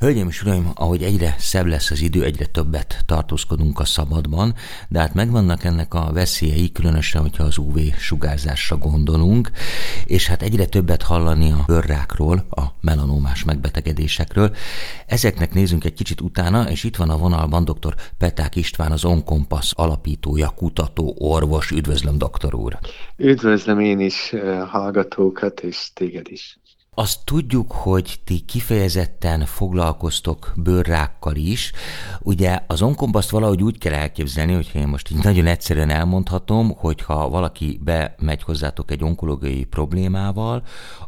Hölgyeim 0.00 0.28
és 0.28 0.42
uraim, 0.42 0.70
ahogy 0.74 1.02
egyre 1.02 1.34
szebb 1.38 1.66
lesz 1.66 1.90
az 1.90 2.00
idő, 2.00 2.24
egyre 2.24 2.46
többet 2.46 3.02
tartózkodunk 3.06 3.78
a 3.78 3.84
szabadban, 3.84 4.54
de 4.88 4.98
hát 4.98 5.14
megvannak 5.14 5.64
ennek 5.64 5.94
a 5.94 6.10
veszélyei, 6.12 6.72
különösen, 6.72 7.20
hogyha 7.20 7.44
az 7.44 7.58
UV 7.58 7.78
sugárzásra 7.98 8.76
gondolunk, 8.76 9.50
és 10.04 10.26
hát 10.26 10.42
egyre 10.42 10.66
többet 10.66 11.02
hallani 11.02 11.50
a 11.50 11.64
bőrrákról, 11.66 12.46
a 12.50 12.62
melanomás 12.80 13.44
megbetegedésekről. 13.44 14.54
Ezeknek 15.06 15.54
nézünk 15.54 15.84
egy 15.84 15.94
kicsit 15.94 16.20
utána, 16.20 16.70
és 16.70 16.84
itt 16.84 16.96
van 16.96 17.10
a 17.10 17.18
vonalban 17.18 17.64
dr. 17.64 17.94
Peták 18.18 18.56
István, 18.56 18.92
az 18.92 19.04
Onkompasz 19.04 19.72
alapítója, 19.76 20.48
kutató, 20.48 21.14
orvos. 21.18 21.70
Üdvözlöm, 21.70 22.18
doktor 22.18 22.54
úr! 22.54 22.78
Üdvözlöm 23.16 23.80
én 23.80 24.00
is 24.00 24.32
eh, 24.32 24.68
hallgatókat, 24.68 25.60
és 25.60 25.90
téged 25.94 26.26
is. 26.30 26.59
Azt 27.00 27.24
tudjuk, 27.24 27.72
hogy 27.72 28.20
ti 28.24 28.40
kifejezetten 28.40 29.44
foglalkoztok 29.44 30.52
bőrrákkal 30.56 31.36
is. 31.36 31.72
Ugye 32.20 32.58
az 32.66 32.82
onkombaszt 32.82 33.30
valahogy 33.30 33.62
úgy 33.62 33.78
kell 33.78 33.92
elképzelni, 33.92 34.52
hogyha 34.52 34.78
én 34.78 34.88
most 34.88 35.10
így 35.10 35.22
nagyon 35.22 35.46
egyszerűen 35.46 35.90
elmondhatom, 35.90 36.72
hogyha 36.76 37.28
valaki 37.28 37.80
bemegy 37.84 38.42
hozzátok 38.42 38.90
egy 38.90 39.02
onkológiai 39.02 39.64
problémával, 39.64 40.62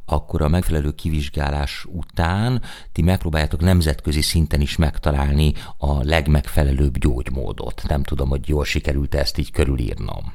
akkor 0.05 0.43
a 0.43 0.49
megfelelő 0.49 0.91
kivizsgálás 0.91 1.87
után 1.91 2.63
ti 2.93 3.03
megpróbáljátok 3.03 3.61
nemzetközi 3.61 4.23
szinten 4.23 4.61
is 4.61 4.77
megtalálni 4.77 5.53
a 5.79 6.03
legmegfelelőbb 6.03 6.99
gyógymódot. 6.99 7.83
Nem 7.89 8.03
tudom, 8.03 8.29
hogy 8.29 8.49
jól 8.49 8.65
sikerült 8.65 9.15
ezt 9.15 9.39
így 9.39 9.51
körülírnom. 9.51 10.35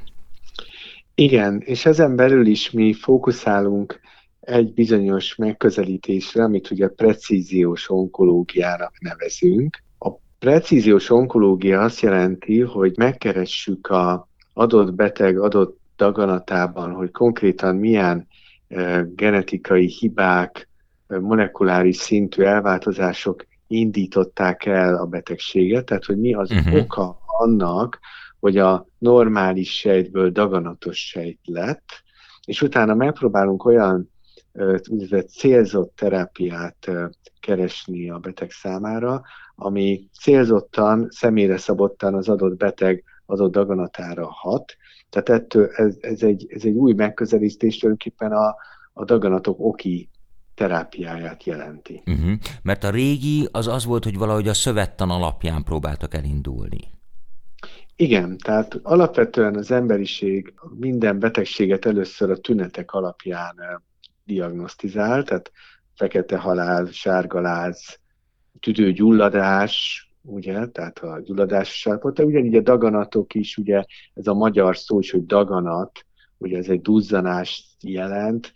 Igen, 1.15 1.61
és 1.65 1.85
ezen 1.85 2.15
belül 2.15 2.45
is 2.45 2.71
mi 2.71 2.93
fókuszálunk 2.93 3.99
egy 4.47 4.73
bizonyos 4.73 5.35
megközelítésre, 5.35 6.43
amit 6.43 6.71
ugye 6.71 6.87
precíziós 6.87 7.89
onkológiának 7.89 8.99
nevezünk. 8.99 9.83
A 9.99 10.09
precíziós 10.39 11.09
onkológia 11.09 11.81
azt 11.81 11.99
jelenti, 11.99 12.61
hogy 12.61 12.97
megkeressük 12.97 13.87
a 13.87 14.27
adott 14.53 14.93
beteg 14.93 15.39
adott 15.39 15.79
daganatában, 15.97 16.91
hogy 16.93 17.11
konkrétan 17.11 17.75
milyen 17.75 18.27
e, 18.67 19.07
genetikai 19.15 19.85
hibák, 19.85 20.69
e, 21.07 21.19
molekuláris 21.19 21.97
szintű 21.97 22.43
elváltozások 22.43 23.45
indították 23.67 24.65
el 24.65 24.95
a 24.95 25.05
betegséget, 25.05 25.85
tehát 25.85 26.05
hogy 26.05 26.17
mi 26.19 26.33
az 26.33 26.51
uh-huh. 26.51 26.79
oka 26.81 27.19
annak, 27.25 27.99
hogy 28.39 28.57
a 28.57 28.85
normális 28.97 29.77
sejtből 29.77 30.29
daganatos 30.29 31.07
sejt 31.07 31.39
lett, 31.43 32.03
és 32.45 32.61
utána 32.61 32.95
megpróbálunk 32.95 33.65
olyan 33.65 34.09
úgynevezett 34.89 35.29
célzott 35.29 35.95
terápiát 35.95 36.91
keresni 37.39 38.09
a 38.09 38.17
beteg 38.17 38.51
számára, 38.51 39.21
ami 39.55 40.09
célzottan, 40.19 41.07
személyre 41.09 41.57
szabottan 41.57 42.13
az 42.13 42.29
adott 42.29 42.57
beteg 42.57 43.03
adott 43.25 43.51
daganatára 43.51 44.27
hat. 44.31 44.75
Tehát 45.09 45.29
ettől 45.29 45.69
ez, 45.75 45.95
ez, 45.99 46.21
egy, 46.21 46.45
ez 46.49 46.63
egy 46.63 46.73
új 46.73 46.93
megközelítés 46.93 47.77
tulajdonképpen 47.77 48.31
a, 48.31 48.55
a 48.93 49.05
daganatok 49.05 49.59
oki 49.59 50.09
terápiáját 50.55 51.43
jelenti. 51.43 52.03
Uh-huh. 52.05 52.31
Mert 52.61 52.83
a 52.83 52.89
régi 52.89 53.47
az 53.51 53.67
az 53.67 53.85
volt, 53.85 54.03
hogy 54.03 54.17
valahogy 54.17 54.47
a 54.47 54.53
szövettan 54.53 55.09
alapján 55.09 55.63
próbáltak 55.63 56.13
elindulni. 56.13 56.79
Igen, 57.95 58.37
tehát 58.37 58.79
alapvetően 58.83 59.55
az 59.55 59.71
emberiség 59.71 60.53
minden 60.79 61.19
betegséget 61.19 61.85
először 61.85 62.31
a 62.31 62.37
tünetek 62.37 62.91
alapján 62.91 63.55
diagnosztizál, 64.27 65.23
tehát 65.23 65.51
fekete 65.95 66.37
halál, 66.37 66.85
sárgaláz, 66.85 67.99
tüdőgyulladás, 68.59 70.05
ugye, 70.21 70.67
tehát 70.67 70.99
a 70.99 71.21
gyulladás 71.23 71.79
sárpot, 71.79 72.19
ugyanígy 72.19 72.55
a 72.55 72.61
daganatok 72.61 73.33
is, 73.33 73.57
ugye 73.57 73.83
ez 74.13 74.27
a 74.27 74.33
magyar 74.33 74.77
szó 74.77 74.99
is, 74.99 75.11
hogy 75.11 75.25
daganat, 75.25 76.05
ugye 76.37 76.57
ez 76.57 76.67
egy 76.67 76.81
duzzanást 76.81 77.65
jelent, 77.83 78.53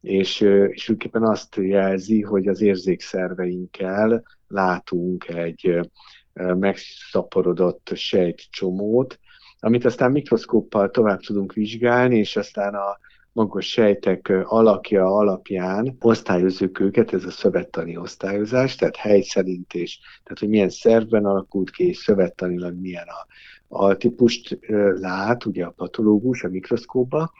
és, 0.00 0.40
és 0.40 0.84
tulajdonképpen 0.84 1.22
azt 1.22 1.56
jelzi, 1.56 2.22
hogy 2.22 2.46
az 2.46 2.60
érzékszerveinkkel 2.60 4.22
látunk 4.48 5.28
egy 5.28 5.90
megszaporodott 6.34 7.90
sejtcsomót, 7.94 9.18
amit 9.58 9.84
aztán 9.84 10.10
mikroszkóppal 10.10 10.90
tovább 10.90 11.20
tudunk 11.20 11.52
vizsgálni, 11.52 12.18
és 12.18 12.36
aztán 12.36 12.74
a 12.74 12.98
magos 13.34 13.66
sejtek 13.66 14.32
alakja 14.44 15.04
alapján 15.04 15.96
osztályozzuk 16.00 16.80
őket, 16.80 17.12
ez 17.12 17.24
a 17.24 17.30
szövettani 17.30 17.96
osztályozás, 17.96 18.76
tehát 18.76 18.96
hely 18.96 19.20
szerint 19.20 19.74
és 19.74 19.98
tehát 20.22 20.38
hogy 20.38 20.48
milyen 20.48 20.68
szervben 20.68 21.24
alakult 21.24 21.70
ki, 21.70 21.88
és 21.88 21.96
szövettanilag 21.96 22.80
milyen 22.80 23.06
a 23.06 23.26
altípust 23.68 24.58
lát, 25.00 25.44
ugye 25.44 25.64
a 25.64 25.70
patológus 25.70 26.42
a 26.42 26.48
mikroszkóba. 26.48 27.32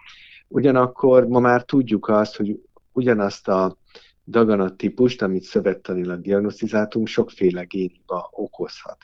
Ugyanakkor 0.49 1.27
ma 1.27 1.39
már 1.39 1.63
tudjuk 1.63 2.09
azt, 2.09 2.37
hogy 2.37 2.61
ugyanazt 2.93 3.49
a 3.49 3.77
daganat 4.27 4.77
típust, 4.77 5.23
amit 5.23 5.43
szövettanilag 5.43 6.21
diagnosztizáltunk, 6.21 7.07
sokféle 7.07 7.63
génhiba 7.65 8.29
okozhat. 8.33 8.97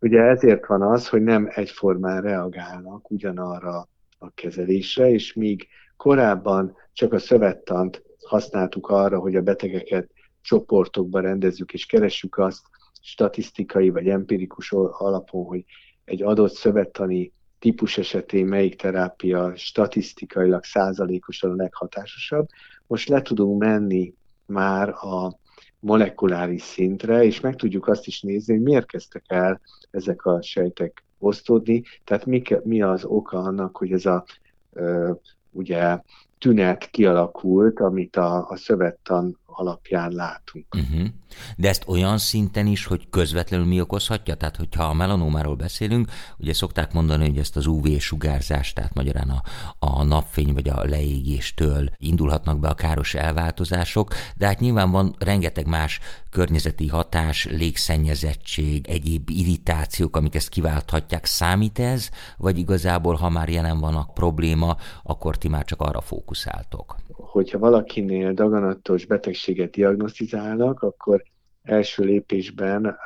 Ugye 0.00 0.20
ezért 0.20 0.66
van 0.66 0.82
az, 0.82 1.08
hogy 1.08 1.22
nem 1.22 1.48
egyformán 1.54 2.22
reagálnak 2.22 3.10
ugyanarra 3.10 3.88
a 4.18 4.30
kezelésre, 4.34 5.10
és 5.10 5.32
míg 5.32 5.66
Korábban 6.00 6.76
csak 6.92 7.12
a 7.12 7.18
szövettant 7.18 8.02
használtuk 8.26 8.88
arra, 8.88 9.18
hogy 9.18 9.36
a 9.36 9.42
betegeket 9.42 10.10
csoportokba 10.40 11.20
rendezzük, 11.20 11.72
és 11.72 11.86
keressük 11.86 12.38
azt 12.38 12.62
statisztikai 13.00 13.90
vagy 13.90 14.08
empirikus 14.08 14.72
alapon, 14.72 15.44
hogy 15.44 15.64
egy 16.04 16.22
adott 16.22 16.52
szövettani 16.52 17.32
típus 17.58 17.98
esetén 17.98 18.46
melyik 18.46 18.76
terápia 18.76 19.56
statisztikailag 19.56 20.64
százalékosan 20.64 21.50
a 21.50 21.54
leghatásosabb. 21.54 22.46
Most 22.86 23.08
le 23.08 23.22
tudunk 23.22 23.60
menni 23.60 24.14
már 24.46 24.88
a 24.88 25.38
molekuláris 25.80 26.62
szintre, 26.62 27.24
és 27.24 27.40
meg 27.40 27.56
tudjuk 27.56 27.88
azt 27.88 28.06
is 28.06 28.20
nézni, 28.20 28.54
hogy 28.54 28.62
miért 28.62 28.86
kezdtek 28.86 29.24
el 29.26 29.60
ezek 29.90 30.24
a 30.24 30.42
sejtek 30.42 31.04
osztódni, 31.18 31.82
tehát 32.04 32.26
mi, 32.26 32.42
mi 32.62 32.82
az 32.82 33.04
oka 33.04 33.38
annak, 33.38 33.76
hogy 33.76 33.92
ez 33.92 34.06
a 34.06 34.24
ugye 35.52 35.98
tünet 36.38 36.90
kialakult, 36.90 37.80
amit 37.80 38.16
a, 38.16 38.46
a 38.48 38.56
szövettan 38.56 39.38
alapján 39.52 40.12
látunk. 40.12 40.74
Uh-huh. 40.74 41.08
De 41.56 41.68
ezt 41.68 41.84
olyan 41.86 42.18
szinten 42.18 42.66
is, 42.66 42.84
hogy 42.84 43.06
közvetlenül 43.10 43.66
mi 43.66 43.80
okozhatja? 43.80 44.34
Tehát, 44.34 44.56
hogyha 44.56 44.84
a 44.84 44.92
melanómáról 44.92 45.56
beszélünk, 45.56 46.10
ugye 46.38 46.52
szokták 46.52 46.92
mondani, 46.92 47.26
hogy 47.26 47.38
ezt 47.38 47.56
az 47.56 47.66
UV-sugárzást, 47.66 48.74
tehát 48.74 48.94
magyarán 48.94 49.28
a, 49.28 49.42
a 49.78 50.04
napfény 50.04 50.52
vagy 50.52 50.68
a 50.68 50.84
leégéstől 50.84 51.90
indulhatnak 51.98 52.60
be 52.60 52.68
a 52.68 52.74
káros 52.74 53.14
elváltozások, 53.14 54.14
de 54.36 54.46
hát 54.46 54.60
nyilván 54.60 54.90
van 54.90 55.14
rengeteg 55.18 55.66
más 55.66 56.00
környezeti 56.30 56.88
hatás, 56.88 57.46
légszennyezettség, 57.46 58.88
egyéb 58.88 59.30
irritációk, 59.30 60.16
amik 60.16 60.34
ezt 60.34 60.48
kiválthatják. 60.48 61.24
Számít 61.24 61.78
ez, 61.78 62.10
vagy 62.36 62.58
igazából, 62.58 63.14
ha 63.14 63.28
már 63.28 63.48
jelen 63.48 63.78
van 63.78 63.94
a 63.94 64.08
probléma, 64.14 64.76
akkor 65.02 65.38
ti 65.38 65.48
már 65.48 65.64
csak 65.64 65.80
arra 65.80 66.00
fókuszáltok? 66.00 66.96
Hogyha 67.12 67.58
valakinél 67.58 68.32
daganatos 68.32 69.06
betegséget 69.40 69.70
diagnosztizálnak, 69.70 70.82
akkor 70.82 71.22
első 71.62 72.04
lépésben 72.04 72.96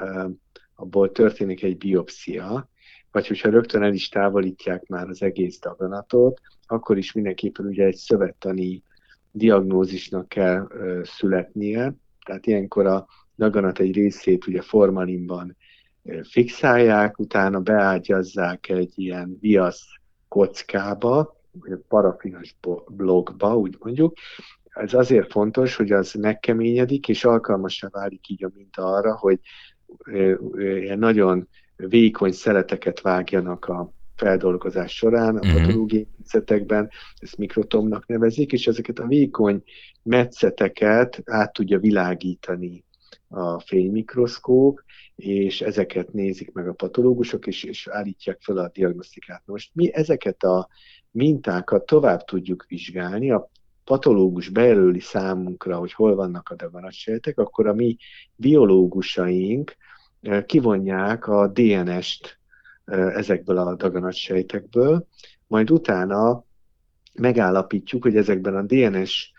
abból 0.75 1.13
történik 1.13 1.63
egy 1.63 1.77
biopszia, 1.77 2.69
vagy 3.11 3.27
hogyha 3.27 3.51
rögtön 3.51 3.83
el 3.83 3.93
is 3.93 4.09
távolítják 4.09 4.87
már 4.87 5.09
az 5.09 5.23
egész 5.23 5.59
daganatot, 5.61 6.41
akkor 6.67 6.99
is 6.99 7.13
mindenképpen 7.13 7.67
ugye 7.67 7.85
egy 7.85 7.97
szövettani 7.97 8.83
diagnózisnak 9.31 10.29
kell 10.29 10.69
születnie, 11.03 11.95
tehát 12.25 12.47
ilyenkor 12.47 12.87
a 12.87 13.07
daganat 13.37 13.79
egy 13.79 13.95
részét 13.95 14.47
ugye 14.47 14.61
formalinban 14.61 15.57
fixálják, 16.23 17.19
utána 17.19 17.61
beágyazzák 17.61 18.69
egy 18.69 18.93
ilyen 18.95 19.37
viasz 19.41 19.85
kockába, 20.29 21.41
vagy 21.53 21.79
parafinos 21.89 22.57
blogba, 22.89 23.57
úgy 23.57 23.77
mondjuk. 23.79 24.17
Ez 24.75 24.95
azért 24.95 25.31
fontos, 25.31 25.77
hogy 25.77 25.93
az 25.93 26.13
megkeményedik, 26.13 27.09
és 27.09 27.25
alkalmasra 27.25 27.89
válik 27.93 28.29
így 28.29 28.45
a 28.45 28.51
minta 28.55 28.85
arra, 28.85 29.17
hogy 29.17 29.41
nagyon 30.97 31.49
vékony 31.77 32.33
szeleteket 32.33 33.01
vágjanak 33.01 33.65
a 33.65 33.93
feldolgozás 34.17 34.95
során, 34.95 35.37
a 35.37 35.47
mhm. 35.47 35.57
patológiai 35.57 36.09
metszetekben, 36.17 36.91
ezt 37.19 37.37
mikrotomnak 37.37 38.07
nevezik, 38.07 38.53
és 38.53 38.67
ezeket 38.67 38.99
a 38.99 39.07
vékony 39.07 39.63
metszeteket 40.03 41.23
át 41.25 41.53
tudja 41.53 41.79
világítani 41.79 42.85
a 43.29 43.61
fénymikroszkóp, 43.61 44.83
és 45.17 45.61
ezeket 45.61 46.13
nézik 46.13 46.53
meg 46.53 46.69
a 46.69 46.73
patológusok, 46.73 47.47
és, 47.47 47.65
és 47.65 47.89
állítják 47.89 48.39
fel 48.41 48.57
a 48.57 48.71
diagnosztikát. 48.73 49.43
Most 49.45 49.71
mi 49.75 49.95
ezeket 49.95 50.43
a 50.43 50.69
mintákat 51.11 51.87
tovább 51.87 52.25
tudjuk 52.25 52.65
vizsgálni, 52.69 53.31
a 53.31 53.51
patológus 53.85 54.49
bejelöli 54.49 55.01
számunkra, 55.01 55.77
hogy 55.77 55.93
hol 55.93 56.15
vannak 56.15 56.49
a 56.49 56.55
daganatsejtek, 56.55 57.39
akkor 57.39 57.67
a 57.67 57.75
mi 57.75 57.97
biológusaink 58.37 59.77
kivonják 60.47 61.29
a 61.29 61.49
DNS-t 61.49 62.39
ezekből 63.15 63.59
a 63.59 63.75
daganatsejtekből, 63.75 65.07
majd 65.47 65.71
utána 65.71 66.45
megállapítjuk, 67.15 68.03
hogy 68.03 68.17
ezekben 68.17 68.57
a 68.57 68.63
DNS 68.63 69.33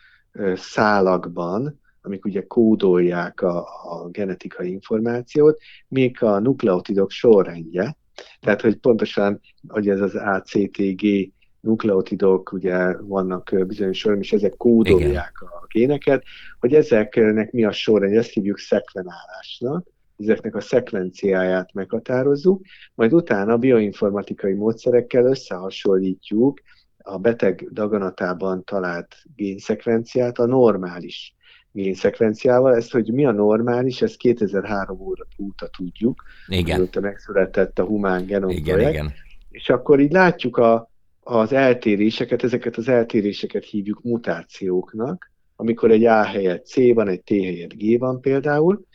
szálakban, 0.55 1.79
amik 2.01 2.25
ugye 2.25 2.45
kódolják 2.47 3.41
a, 3.41 3.57
a 3.83 4.09
genetikai 4.09 4.71
információt, 4.71 5.59
még 5.87 6.23
a 6.23 6.39
nukleotidok 6.39 7.11
sorrendje, 7.11 7.97
tehát 8.39 8.61
hogy 8.61 8.75
pontosan, 8.77 9.39
hogy 9.67 9.89
ez 9.89 10.01
az 10.01 10.15
ACTG 10.15 11.33
nukleotidok, 11.65 12.51
ugye 12.51 12.97
vannak 13.01 13.53
bizonyos 13.67 13.97
sorrend, 13.97 14.21
és 14.21 14.33
ezek 14.33 14.57
kódolják 14.57 15.33
Igen. 15.41 15.49
a 15.61 15.65
géneket, 15.67 16.23
hogy 16.59 16.73
ezeknek 16.73 17.51
mi 17.51 17.65
a 17.65 17.71
sorrend, 17.71 18.15
ezt 18.15 18.33
hívjuk 18.33 18.57
szekvenálásnak, 18.57 19.87
ezeknek 20.17 20.55
a 20.55 20.61
szekvenciáját 20.61 21.73
meghatározzuk, 21.73 22.65
majd 22.95 23.13
utána 23.13 23.57
bioinformatikai 23.57 24.53
módszerekkel 24.53 25.25
összehasonlítjuk 25.25 26.61
a 26.97 27.17
beteg 27.17 27.69
daganatában 27.71 28.63
talált 28.63 29.15
génszekvenciát 29.35 30.39
a 30.39 30.45
normális 30.45 31.35
génszekvenciával. 31.71 32.75
Ezt, 32.75 32.91
hogy 32.91 33.13
mi 33.13 33.25
a 33.25 33.31
normális, 33.31 34.01
ezt 34.01 34.17
2003 34.17 34.99
óta 35.39 35.69
tudjuk, 35.77 36.23
igen. 36.47 36.77
mióta 36.77 36.99
megszületett 36.99 37.79
a 37.79 37.85
humán 37.85 38.25
genom 38.25 38.49
igen. 38.49 38.79
Igen. 38.79 39.13
És 39.49 39.69
akkor 39.69 39.99
így 39.99 40.11
látjuk 40.11 40.57
a, 40.57 40.89
az 41.27 41.53
eltéréseket, 41.53 42.43
ezeket 42.43 42.77
az 42.77 42.87
eltéréseket 42.87 43.63
hívjuk 43.63 44.01
mutációknak, 44.03 45.31
amikor 45.55 45.91
egy 45.91 46.05
A 46.05 46.23
helyett 46.23 46.65
C 46.65 46.93
van, 46.93 47.07
egy 47.07 47.21
T 47.21 47.29
helyett 47.29 47.73
G 47.73 47.99
van 47.99 48.21
például, 48.21 48.85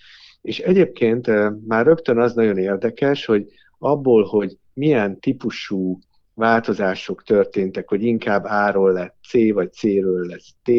és 0.43 0.59
egyébként 0.59 1.27
már 1.67 1.87
rögtön 1.87 2.19
az 2.19 2.35
nagyon 2.35 2.59
érdekes, 2.59 3.25
hogy 3.25 3.47
abból, 3.79 4.25
hogy 4.25 4.59
milyen 4.73 5.21
típusú 5.21 5.99
változások 6.35 7.23
történtek, 7.23 7.89
hogy 7.89 8.03
inkább 8.03 8.45
A-ról 8.45 8.93
lett 8.93 9.17
C, 9.29 9.53
vagy 9.53 9.73
C-ről 9.73 10.27
lesz 10.27 10.55
T, 10.63 10.71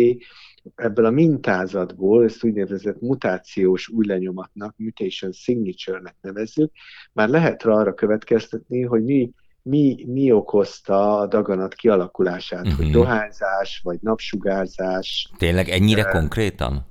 ebből 0.76 1.06
a 1.06 1.12
mintázatból, 1.12 2.24
ezt 2.24 2.44
úgynevezett 2.44 3.00
mutációs 3.02 3.90
új 3.90 4.06
lenyomatnak, 4.06 4.76
mutation 4.78 5.32
signature-nek 5.32 6.16
nevezzük, 6.22 6.72
már 7.14 7.30
lehet 7.30 7.64
arra 7.64 7.94
következtetni, 7.94 8.82
hogy 8.82 9.04
mi, 9.04 9.32
mi, 9.64 10.06
mi 10.08 10.32
okozta 10.32 11.18
a 11.18 11.28
daganat 11.28 11.74
kialakulását, 11.74 12.62
uh-huh. 12.62 12.76
hogy 12.76 12.86
mhm. 12.86 12.94
dohányzás, 12.94 13.82
vagy 13.84 13.98
napsugárzás. 14.02 15.32
Tényleg 15.38 15.70
ennyire 15.70 16.04
uh, 16.06 16.12
konkrétan? 16.12 16.86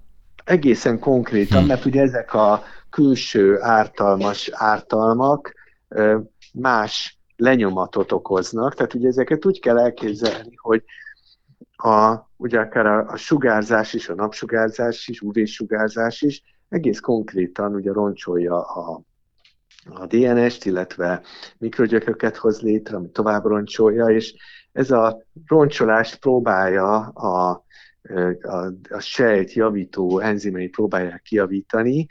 Egészen 0.45 0.99
konkrétan, 0.99 1.63
hm. 1.63 1.67
mert 1.67 1.85
ugye 1.85 2.01
ezek 2.03 2.35
a 2.35 2.63
külső 2.91 3.59
ártalmas 3.61 4.51
ártalmak 4.53 5.55
uh, 5.89 6.17
más 6.53 7.19
lenyomatot 7.37 8.13
okoznak, 8.13 8.75
tehát 8.75 8.95
ugye 8.95 9.09
ezeket 9.09 9.47
úgy 9.47 9.61
kell 9.61 9.79
elképzelni, 9.79 10.55
hogy 10.57 10.83
a, 11.77 12.17
ugye 12.37 12.59
akár 12.59 12.87
a, 12.87 13.07
a 13.07 13.17
sugárzás 13.17 13.93
is, 13.95 14.09
a 14.09 14.15
napsugárzás 14.15 15.09
is, 15.09 15.21
UV-sugárzás 15.21 16.23
is 16.23 16.43
egész 16.69 17.01
konkrétan 17.01 17.75
ugye 17.75 17.93
roncsolja 17.93 18.61
a, 18.61 19.01
a 19.85 20.07
DNS-t, 20.07 20.65
illetve 20.65 21.23
mikrogyököket 21.59 22.37
hoz 22.37 22.61
létre, 22.61 22.97
ami 22.97 23.11
tovább 23.11 23.45
roncsolja, 23.45 24.07
és 24.07 24.35
ez 24.73 24.91
a 24.91 25.23
roncsolást 25.47 26.19
próbálja 26.19 26.97
a, 26.99 27.65
a, 28.43 28.73
a 28.91 29.01
sejt 29.01 29.53
javító 29.53 30.19
enzimei 30.19 30.69
próbálják 30.69 31.23
kijavítani, 31.23 32.07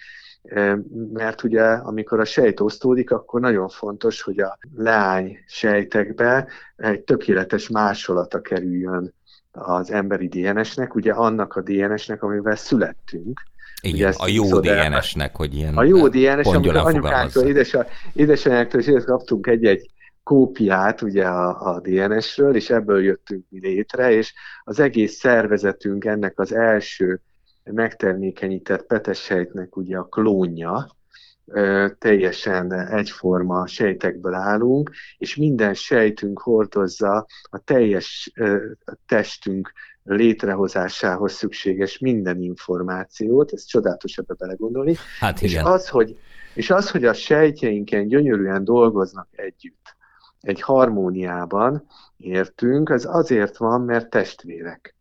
mert 1.13 1.44
ugye 1.44 1.63
amikor 1.63 2.19
a 2.19 2.25
sejt 2.25 2.60
osztódik, 2.60 3.12
akkor 3.12 3.39
nagyon 3.42 3.69
fontos, 3.69 4.22
hogy 4.22 4.39
a 4.39 4.57
leány 4.75 5.38
sejtekbe 5.48 6.48
egy 6.75 7.01
tökéletes 7.01 7.69
másolata 7.69 8.42
kerüljön 8.42 9.13
az 9.51 9.92
emberi 9.92 10.27
DNS-nek, 10.27 10.95
ugye 10.95 11.12
annak 11.12 11.56
a 11.56 11.62
DNS-nek, 11.62 12.24
amivel 12.24 12.56
születtünk. 12.56 13.42
Igen, 13.81 14.13
a 14.17 14.27
jó 14.27 14.59
DNS-nek, 14.59 15.35
hogy 15.35 15.55
ilyen 15.55 15.77
A 15.77 15.83
jó 15.83 16.07
DNS, 16.07 16.45
amikor 16.45 16.75
anyukánktól, 16.75 17.43
édesa, 17.43 17.85
édesanyáktól 18.13 18.79
is 18.79 19.03
kaptunk 19.05 19.47
egy-egy 19.47 19.89
kópiát 20.23 21.01
ugye 21.01 21.25
a, 21.25 21.73
a 21.73 21.79
DNS-ről, 21.79 22.55
és 22.55 22.69
ebből 22.69 23.03
jöttünk 23.03 23.45
mi 23.49 23.59
létre, 23.59 24.11
és 24.11 24.33
az 24.63 24.79
egész 24.79 25.17
szervezetünk 25.17 26.05
ennek 26.05 26.39
az 26.39 26.53
első 26.53 27.21
megtermékenyített 27.63 28.85
petesejtnek 28.85 29.75
ugye 29.75 29.97
a 29.97 30.03
klónja, 30.03 30.97
teljesen 31.97 32.73
egyforma 32.73 33.67
sejtekből 33.67 34.33
állunk, 34.33 34.91
és 35.17 35.35
minden 35.35 35.73
sejtünk 35.73 36.39
hordozza 36.39 37.25
a 37.43 37.57
teljes 37.57 38.33
testünk 39.05 39.71
létrehozásához 40.13 41.33
szükséges 41.33 41.97
minden 41.97 42.41
információt, 42.41 43.51
ez 43.53 43.65
csodálatos 43.65 44.17
ebbe 44.17 44.33
belegondolni. 44.33 44.95
Hát 45.19 45.41
igen. 45.41 45.65
És 45.65 45.71
az, 45.71 45.89
hogy, 45.89 46.17
és 46.53 46.69
az, 46.69 46.91
hogy 46.91 47.06
a 47.06 47.13
sejtjeinken 47.13 48.07
gyönyörűen 48.07 48.63
dolgoznak 48.63 49.27
együtt, 49.31 49.97
egy 50.41 50.61
harmóniában 50.61 51.85
értünk, 52.17 52.89
az 52.89 53.06
azért 53.06 53.57
van, 53.57 53.81
mert 53.81 54.09
testvérek. 54.09 54.95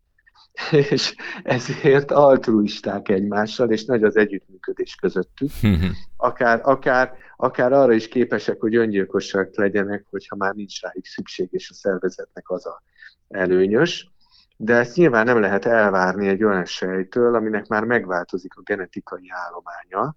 és 0.91 1.15
ezért 1.43 2.11
altruisták 2.11 3.09
egymással, 3.09 3.71
és 3.71 3.85
nagy 3.85 4.03
az 4.03 4.17
együttműködés 4.17 4.95
közöttük. 4.95 5.49
Akár, 6.17 6.61
akár, 6.63 7.13
akár 7.37 7.73
arra 7.73 7.93
is 7.93 8.07
képesek, 8.07 8.59
hogy 8.59 8.75
öngyilkosak 8.75 9.57
legyenek, 9.57 10.05
hogyha 10.09 10.35
már 10.35 10.53
nincs 10.53 10.81
rájuk 10.81 11.05
szükség, 11.05 11.47
és 11.51 11.69
a 11.69 11.73
szervezetnek 11.73 12.49
az 12.49 12.65
a 12.65 12.83
előnyös. 13.27 14.11
De 14.61 14.75
ezt 14.75 14.95
nyilván 14.95 15.25
nem 15.25 15.39
lehet 15.39 15.65
elvárni 15.65 16.27
egy 16.27 16.43
olyan 16.43 16.65
sejtől, 16.65 17.35
aminek 17.35 17.67
már 17.67 17.83
megváltozik 17.83 18.55
a 18.55 18.61
genetikai 18.61 19.27
állománya, 19.29 20.15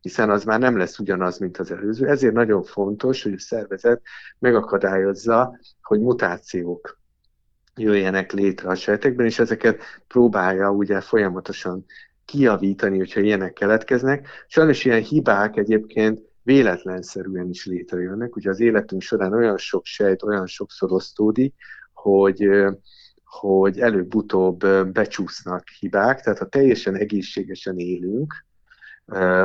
hiszen 0.00 0.30
az 0.30 0.44
már 0.44 0.58
nem 0.58 0.76
lesz 0.76 0.98
ugyanaz, 0.98 1.38
mint 1.38 1.58
az 1.58 1.70
előző. 1.70 2.08
Ezért 2.08 2.34
nagyon 2.34 2.62
fontos, 2.62 3.22
hogy 3.22 3.32
a 3.32 3.38
szervezet 3.38 4.02
megakadályozza, 4.38 5.58
hogy 5.82 6.00
mutációk 6.00 6.98
jöjjenek 7.74 8.32
létre 8.32 8.68
a 8.68 8.74
sejtekben, 8.74 9.26
és 9.26 9.38
ezeket 9.38 9.82
próbálja 10.06 10.70
ugye 10.70 11.00
folyamatosan 11.00 11.84
kiavítani, 12.24 12.98
hogyha 12.98 13.20
ilyenek 13.20 13.52
keletkeznek. 13.52 14.28
Sajnos 14.46 14.84
ilyen 14.84 15.02
hibák 15.02 15.56
egyébként 15.56 16.20
véletlenszerűen 16.42 17.48
is 17.48 17.66
létrejönnek. 17.66 18.36
Ugye 18.36 18.50
az 18.50 18.60
életünk 18.60 19.02
során 19.02 19.32
olyan 19.32 19.58
sok 19.58 19.84
sejt, 19.84 20.22
olyan 20.22 20.46
sokszor 20.46 20.92
osztódik, 20.92 21.54
hogy, 21.92 22.48
hogy 23.26 23.80
előbb-utóbb 23.80 24.58
becsúsznak 24.92 25.68
hibák, 25.78 26.20
tehát 26.20 26.38
ha 26.38 26.48
teljesen 26.48 26.94
egészségesen 26.94 27.78
élünk, 27.78 28.44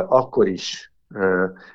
akkor 0.08 0.48
is 0.48 0.94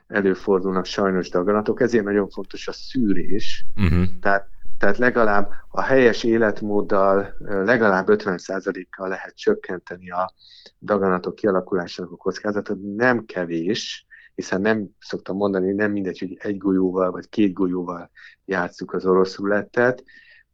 előfordulnak 0.07 0.85
sajnos 0.85 1.29
daganatok, 1.31 1.81
ezért 1.81 2.05
nagyon 2.05 2.29
fontos 2.29 2.69
a 2.69 2.73
szűrés. 2.73 3.65
Uh-huh. 3.77 4.05
Tehát 4.21 4.49
tehát 4.79 4.99
legalább 4.99 5.51
a 5.69 5.83
helyes 5.83 6.25
életmóddal 6.25 7.35
legalább 7.39 8.07
50%-kal 8.09 9.09
lehet 9.09 9.37
csökkenteni 9.37 10.11
a 10.11 10.33
daganatok 10.81 11.35
kialakulásának 11.35 12.13
a 12.13 12.17
kockázatot. 12.17 12.79
Nem 12.97 13.25
kevés, 13.25 14.07
hiszen 14.35 14.61
nem 14.61 14.89
szoktam 14.99 15.37
mondani, 15.37 15.73
nem 15.73 15.93
mindegy, 15.93 16.19
hogy 16.19 16.37
egy 16.41 16.59
golyóval 16.59 17.11
vagy 17.11 17.29
két 17.29 17.53
golyóval 17.53 18.11
játsszuk 18.45 18.93
az 18.93 19.07
orosz 19.07 19.37
rulettet, 19.37 20.05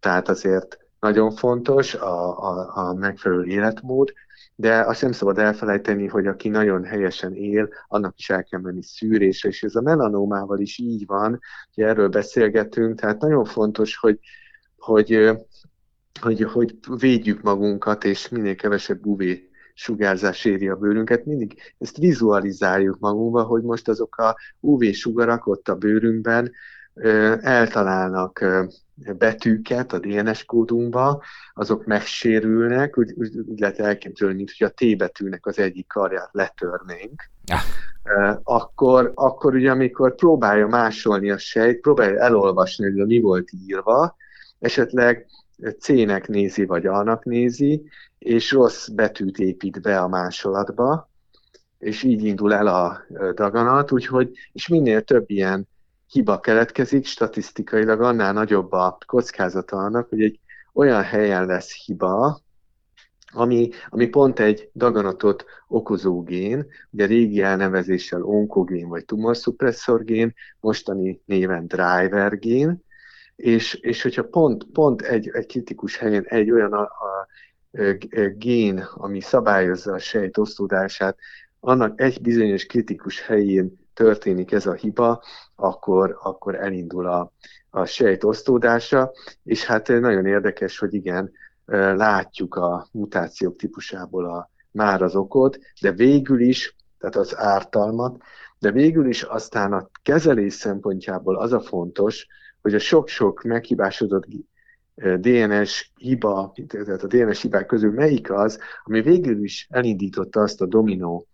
tehát 0.01 0.29
azért 0.29 0.79
nagyon 1.03 1.31
fontos 1.31 1.95
a, 1.95 2.39
a, 2.39 2.71
a 2.75 2.95
megfelelő 2.95 3.45
életmód, 3.45 4.13
de 4.55 4.81
azt 4.81 5.03
nem 5.03 5.13
szabad 5.13 5.39
elfelejteni, 5.39 6.07
hogy 6.07 6.27
aki 6.27 6.49
nagyon 6.49 6.85
helyesen 6.85 7.35
él, 7.35 7.69
annak 7.89 8.19
is 8.19 8.31
el 8.31 8.45
kell 8.45 8.61
menni 8.61 8.83
szűrésre, 8.83 9.49
és 9.49 9.63
ez 9.63 9.75
a 9.75 9.81
melanómával 9.81 10.59
is 10.59 10.79
így 10.79 11.07
van, 11.07 11.41
hogy 11.75 11.85
erről 11.85 12.09
beszélgetünk, 12.09 13.01
tehát 13.01 13.21
nagyon 13.21 13.45
fontos, 13.45 13.97
hogy, 13.97 14.19
hogy, 14.77 15.31
hogy, 16.21 16.43
hogy 16.43 16.79
védjük 16.99 17.43
magunkat, 17.43 18.05
és 18.05 18.29
minél 18.29 18.55
kevesebb 18.55 19.07
UV 19.07 19.23
sugárzás 19.75 20.45
éri 20.45 20.69
a 20.69 20.77
bőrünket, 20.77 21.25
mindig 21.25 21.61
ezt 21.79 21.97
vizualizáljuk 21.97 22.99
magunkba, 22.99 23.43
hogy 23.43 23.63
most 23.63 23.89
azok 23.89 24.17
a 24.17 24.37
UV-sugarak 24.61 25.47
ott 25.47 25.69
a 25.69 25.75
bőrünkben 25.75 26.53
eltalálnak 27.41 28.45
betűket 28.95 29.93
a 29.93 29.99
DNS 29.99 30.45
kódunkba, 30.45 31.23
azok 31.55 31.85
megsérülnek, 31.85 32.99
úgy, 32.99 33.13
úgy, 33.17 33.39
úgy 33.47 33.59
lehet 33.59 33.79
elképzelni, 33.79 34.35
mint 34.35 34.55
hogy 34.59 34.67
a 34.67 34.71
T 34.71 34.97
betűnek 34.97 35.47
az 35.47 35.59
egyik 35.59 35.87
karját 35.87 36.29
letörnénk. 36.33 37.31
Ah. 37.47 37.61
Akkor, 38.43 39.13
akkor 39.15 39.55
ugye 39.55 39.71
amikor 39.71 40.15
próbálja 40.15 40.67
másolni 40.67 41.31
a 41.31 41.39
sejt, 41.39 41.81
próbálja 41.81 42.21
elolvasni, 42.21 42.85
hogy 42.85 43.07
mi 43.07 43.21
volt 43.21 43.51
írva, 43.67 44.17
esetleg 44.59 45.27
C-nek 45.79 46.29
nézi, 46.29 46.65
vagy 46.65 46.87
A-nak 46.87 47.25
nézi, 47.25 47.83
és 48.19 48.53
rossz 48.53 48.89
betűt 48.89 49.39
épít 49.39 49.81
be 49.81 50.01
a 50.01 50.09
másolatba, 50.09 51.11
és 51.79 52.03
így 52.03 52.25
indul 52.25 52.55
el 52.55 52.67
a 52.67 53.01
daganat, 53.35 53.93
úgyhogy, 53.93 54.31
és 54.53 54.69
minél 54.69 55.03
több 55.03 55.25
ilyen 55.31 55.69
hiba 56.12 56.40
keletkezik, 56.40 57.04
statisztikailag 57.04 58.00
annál 58.00 58.33
nagyobb 58.33 58.73
a 58.73 58.99
kockázata 59.07 59.76
annak, 59.76 60.09
hogy 60.09 60.23
egy 60.23 60.40
olyan 60.73 61.02
helyen 61.02 61.47
lesz 61.47 61.85
hiba, 61.85 62.40
ami, 63.35 63.69
ami 63.88 64.07
pont 64.07 64.38
egy 64.38 64.71
daganatot 64.75 65.45
okozó 65.69 66.23
gén, 66.23 66.66
ugye 66.90 67.07
régi 67.07 67.42
elnevezéssel 67.42 68.23
onkogén 68.23 68.88
vagy 68.88 69.04
gén, 70.04 70.35
mostani 70.61 71.21
néven 71.25 71.66
driver 71.66 72.38
gén, 72.38 72.85
és, 73.37 73.75
és 73.75 74.02
hogyha 74.02 74.25
pont, 74.25 74.64
pont 74.64 75.02
egy, 75.02 75.31
egy 75.33 75.47
kritikus 75.47 75.97
helyen 75.97 76.25
egy 76.26 76.50
olyan 76.50 76.73
a, 76.73 76.81
a, 76.83 77.28
a 77.73 78.28
gén, 78.37 78.78
ami 78.95 79.21
szabályozza 79.21 79.92
a 79.92 79.99
sejt 79.99 80.38
osztódását, 80.38 81.19
annak 81.61 82.00
egy 82.00 82.21
bizonyos 82.21 82.66
kritikus 82.66 83.21
helyén 83.21 83.81
történik 83.95 84.53
ez 84.53 84.67
a 84.67 84.73
hiba, 84.73 85.23
akkor, 85.55 86.19
akkor 86.23 86.55
elindul 86.55 87.07
a, 87.07 87.33
a 87.71 87.85
sejt 87.85 88.25
osztódása, 88.25 89.13
és 89.45 89.65
hát 89.65 89.89
nagyon 89.89 90.27
érdekes, 90.27 90.79
hogy 90.79 90.95
igen, 90.95 91.33
látjuk 91.97 92.55
a 92.55 92.87
mutációk 92.93 93.57
típusából 93.57 94.25
a, 94.25 94.51
már 94.71 95.03
az 95.03 95.17
okot, 95.17 95.59
de 95.81 95.93
végül 95.93 96.41
is, 96.41 96.77
tehát 96.99 97.17
az 97.17 97.37
ártalmat, 97.37 98.23
de 98.59 98.71
végül 98.71 99.07
is 99.07 99.23
aztán 99.23 99.73
a 99.73 99.89
kezelés 100.03 100.55
szempontjából 100.55 101.37
az 101.37 101.53
a 101.53 101.61
fontos, 101.61 102.27
hogy 102.61 102.75
a 102.75 102.79
sok-sok 102.79 103.43
meghibásodott 103.43 104.27
DNS 104.95 105.93
hiba, 105.97 106.53
tehát 106.67 107.03
a 107.03 107.07
DNS 107.07 107.43
hibák 107.43 107.67
közül 107.67 107.93
melyik 107.93 108.31
az, 108.31 108.59
ami 108.85 109.01
végül 109.01 109.45
is 109.45 109.67
elindította 109.71 110.41
azt 110.41 110.61
a 110.61 110.67
dominó 110.67 111.27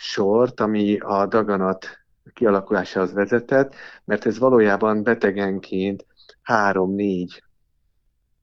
sort, 0.00 0.60
ami 0.60 0.98
a 0.98 1.26
daganat 1.26 1.86
kialakulásához 2.34 3.12
vezetett, 3.12 3.74
mert 4.04 4.26
ez 4.26 4.38
valójában 4.38 5.02
betegenként 5.02 6.06
három-négy 6.42 7.42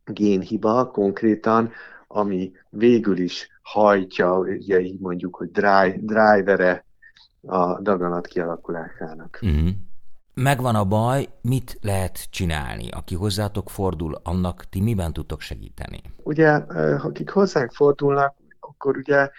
génhiba 0.06 0.92
konkrétan, 0.92 1.72
ami 2.08 2.52
végül 2.70 3.18
is 3.18 3.50
hajtja, 3.62 4.38
ugye 4.38 4.80
így 4.80 5.00
mondjuk, 5.00 5.36
hogy 5.36 5.52
dry, 5.52 6.00
drivere 6.02 6.86
a 7.42 7.82
daganat 7.82 8.28
kialakulásának. 8.28 9.40
Uh-huh. 9.42 9.70
Megvan 10.34 10.76
a 10.76 10.86
baj, 10.86 11.28
mit 11.42 11.78
lehet 11.82 12.28
csinálni? 12.30 12.90
Aki 12.90 13.16
hozzátok 13.16 13.70
fordul, 13.70 14.20
annak 14.24 14.70
ti 14.70 14.82
miben 14.82 15.14
tudtok 15.14 15.42
segíteni? 15.42 16.02
Ugye, 16.24 16.50
akik 17.04 17.30
hozzánk 17.30 17.72
fordulnak, 17.72 18.36
akkor 18.60 18.98
ugye 18.98 19.30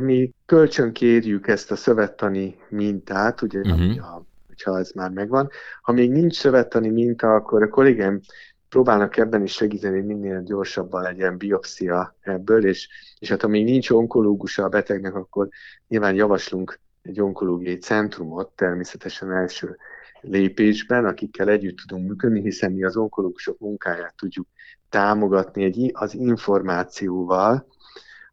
mi 0.00 0.32
kölcsönkérjük 0.46 1.48
ezt 1.48 1.70
a 1.70 1.76
szövettani 1.76 2.56
mintát, 2.68 3.42
ugye, 3.42 3.60
uh-huh. 3.60 3.98
ha, 3.98 4.26
hogyha 4.46 4.78
ez 4.78 4.90
már 4.94 5.10
megvan. 5.10 5.48
Ha 5.82 5.92
még 5.92 6.10
nincs 6.10 6.34
szövettani 6.34 6.88
minta, 6.88 7.34
akkor 7.34 7.62
a 7.62 7.68
kollégám 7.68 8.20
próbálnak 8.68 9.16
ebben 9.16 9.42
is 9.42 9.52
segíteni, 9.52 9.96
hogy 9.96 10.06
minél 10.06 10.42
gyorsabban 10.42 11.02
legyen 11.02 11.36
biopszia 11.36 12.16
ebből, 12.20 12.66
és, 12.66 12.88
és 13.18 13.28
hát 13.28 13.42
ha 13.42 13.48
még 13.48 13.64
nincs 13.64 13.90
onkológusa 13.90 14.64
a 14.64 14.68
betegnek, 14.68 15.14
akkor 15.14 15.48
nyilván 15.88 16.14
javaslunk 16.14 16.80
egy 17.02 17.20
onkológiai 17.20 17.76
centrumot, 17.78 18.50
természetesen 18.50 19.32
első 19.32 19.76
lépésben, 20.20 21.04
akikkel 21.04 21.48
együtt 21.48 21.76
tudunk 21.76 22.08
működni, 22.08 22.40
hiszen 22.40 22.72
mi 22.72 22.84
az 22.84 22.96
onkológusok 22.96 23.58
munkáját 23.58 24.14
tudjuk 24.16 24.46
támogatni 24.88 25.64
egy, 25.64 25.90
az 25.92 26.14
információval, 26.14 27.66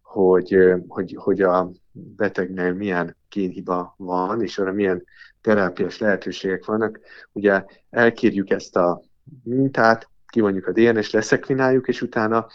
hogy, 0.10 0.58
hogy, 0.88 1.16
hogy 1.20 1.42
a 1.42 1.72
betegnél 1.92 2.74
milyen 2.74 3.18
kénhiba 3.28 3.94
van, 3.98 4.42
és 4.42 4.58
arra 4.58 4.72
milyen 4.72 5.04
terápiás 5.42 5.98
lehetőségek 5.98 6.66
vannak. 6.66 7.00
Ugye 7.32 7.66
elkérjük 7.90 8.50
ezt 8.50 8.76
a 8.76 9.02
mintát, 9.44 10.10
kivonjuk 10.28 10.68
a 10.68 10.72
DNS, 10.72 11.12
leszekvináljuk, 11.12 11.88
és 11.88 12.02
utána 12.02 12.48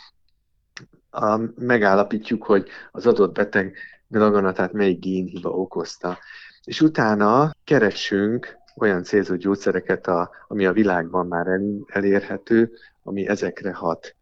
a, 1.11 1.40
megállapítjuk, 1.56 2.44
hogy 2.44 2.68
az 2.90 3.06
adott 3.06 3.34
beteg 3.34 3.76
daganatát 4.11 4.73
melyik 4.73 5.00
génhiba 5.00 5.50
okozta. 5.50 6.18
És 6.64 6.80
utána 6.80 7.50
keresünk 7.64 8.58
olyan 8.76 9.02
célzott 9.02 9.38
gyógyszereket, 9.38 10.06
a, 10.06 10.30
ami 10.49 10.66
a 10.66 10.73
világban 10.73 11.26
már 11.26 11.46
el, 11.46 11.62
elérhető, 11.87 12.73
ami 13.02 13.28
ezekre 13.28 13.73
hat. 13.73 14.16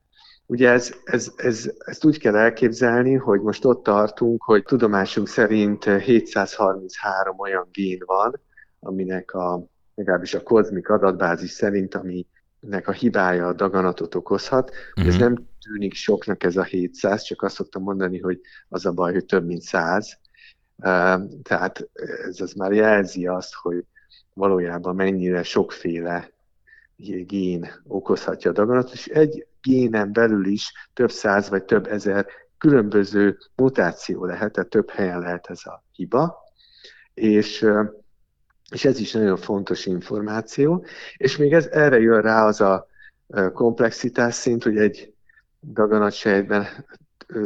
Ugye 0.53 0.71
ez, 0.71 0.95
ez, 1.05 1.33
ez, 1.37 1.71
ezt 1.79 2.05
úgy 2.05 2.19
kell 2.19 2.37
elképzelni, 2.37 3.15
hogy 3.15 3.41
most 3.41 3.65
ott 3.65 3.83
tartunk, 3.83 4.43
hogy 4.43 4.63
tudomásunk 4.63 5.29
szerint 5.29 5.85
733 5.85 7.39
olyan 7.39 7.69
gén 7.71 7.99
van, 8.07 8.41
aminek 8.81 9.35
a, 9.35 9.67
legalábbis 9.95 10.35
a 10.35 10.43
kozmik 10.43 10.89
adatbázis 10.89 11.51
szerint, 11.51 11.95
aminek 11.95 12.89
a 12.89 12.93
hibája 12.93 13.47
a 13.47 13.53
daganatot 13.53 14.15
okozhat. 14.15 14.71
Uh-huh. 14.71 15.07
Ez 15.07 15.15
mhm. 15.15 15.23
nem 15.23 15.49
tűnik 15.61 15.95
soknak 15.95 16.45
ez 16.45 16.57
a 16.57 16.63
700, 16.63 17.23
csak 17.23 17.43
azt 17.43 17.55
szoktam 17.55 17.83
mondani, 17.83 18.19
hogy 18.19 18.41
az 18.69 18.87
a 18.87 18.93
baj, 18.93 19.13
hogy 19.13 19.25
több 19.25 19.47
mint 19.47 19.63
100. 19.63 20.19
Tehát 21.43 21.89
ez 22.29 22.41
az 22.41 22.53
már 22.53 22.73
jelzi 22.73 23.27
azt, 23.27 23.55
hogy 23.55 23.85
valójában 24.35 24.95
mennyire 24.95 25.43
sokféle 25.43 26.31
gén 27.27 27.69
okozhatja 27.87 28.51
a 28.51 28.55
daganatot, 28.55 28.93
és 28.93 29.07
egy 29.07 29.47
génen 29.63 30.13
belül 30.13 30.47
is 30.47 30.73
több 30.93 31.11
száz 31.11 31.49
vagy 31.49 31.65
több 31.65 31.87
ezer 31.87 32.27
különböző 32.59 33.39
mutáció 33.57 34.25
lehet, 34.25 34.53
tehát 34.53 34.71
több 34.71 34.91
helyen 34.91 35.19
lehet 35.19 35.47
ez 35.47 35.67
a 35.67 35.85
hiba, 35.93 36.39
és, 37.15 37.67
és 38.71 38.85
ez 38.85 38.99
is 38.99 39.13
nagyon 39.13 39.37
fontos 39.37 39.87
információ, 39.87 40.85
és 41.17 41.37
még 41.37 41.53
ez, 41.53 41.67
erre 41.67 42.01
jön 42.01 42.21
rá 42.21 42.47
az 42.47 42.61
a 42.61 42.87
komplexitás 43.53 44.35
szint, 44.35 44.63
hogy 44.63 44.77
egy 44.77 45.13
daganatsejtben 45.61 46.67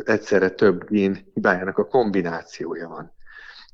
egyszerre 0.04 0.50
több 0.50 0.88
gén 0.88 1.30
hibájának 1.34 1.78
a 1.78 1.86
kombinációja 1.86 2.88
van. 2.88 3.12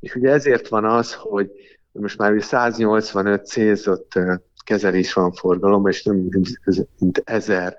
És 0.01 0.15
ugye 0.15 0.31
ezért 0.31 0.69
van 0.69 0.85
az, 0.85 1.15
hogy 1.15 1.51
most 1.93 2.19
már 2.19 2.43
185 2.43 3.47
célzott 3.47 4.13
kezelés 4.65 5.13
van 5.13 5.33
forgalomban, 5.33 5.91
és 5.91 6.03
nem 6.03 6.29
mint 6.99 7.23
ezer 7.25 7.77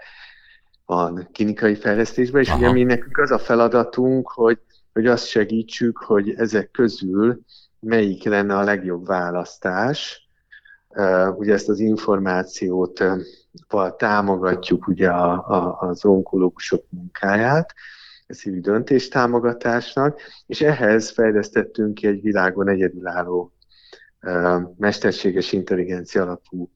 van 0.85 1.29
klinikai 1.33 1.75
fejlesztésben, 1.75 2.41
és 2.41 2.49
Aha. 2.49 2.57
ugye 2.57 2.71
mi 2.71 2.83
nekünk 2.83 3.17
az 3.17 3.31
a 3.31 3.39
feladatunk, 3.39 4.29
hogy, 4.29 4.59
hogy 4.93 5.05
azt 5.05 5.27
segítsük, 5.27 5.97
hogy 5.97 6.33
ezek 6.37 6.71
közül 6.71 7.41
melyik 7.79 8.23
lenne 8.23 8.57
a 8.57 8.63
legjobb 8.63 9.05
választás. 9.05 10.27
Ugye 11.35 11.53
ezt 11.53 11.69
az 11.69 11.79
információt 11.79 13.03
támogatjuk 13.97 14.87
ugye 14.87 15.09
a, 15.09 15.31
a, 15.31 15.77
az 15.79 16.05
onkológusok 16.05 16.85
munkáját, 16.89 17.73
ezt 18.25 18.41
hívjuk 18.41 18.63
döntéstámogatásnak, 18.63 20.19
és 20.45 20.61
ehhez 20.61 21.09
fejlesztettünk 21.09 21.93
ki 21.93 22.07
egy 22.07 22.21
világon 22.21 22.69
egyedülálló 22.69 23.53
mesterséges 24.77 25.51
intelligencia 25.51 26.21
alapú 26.21 26.69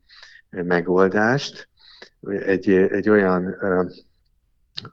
megoldást, 0.50 1.70
egy, 2.46 2.70
egy 2.70 3.10
olyan, 3.10 3.56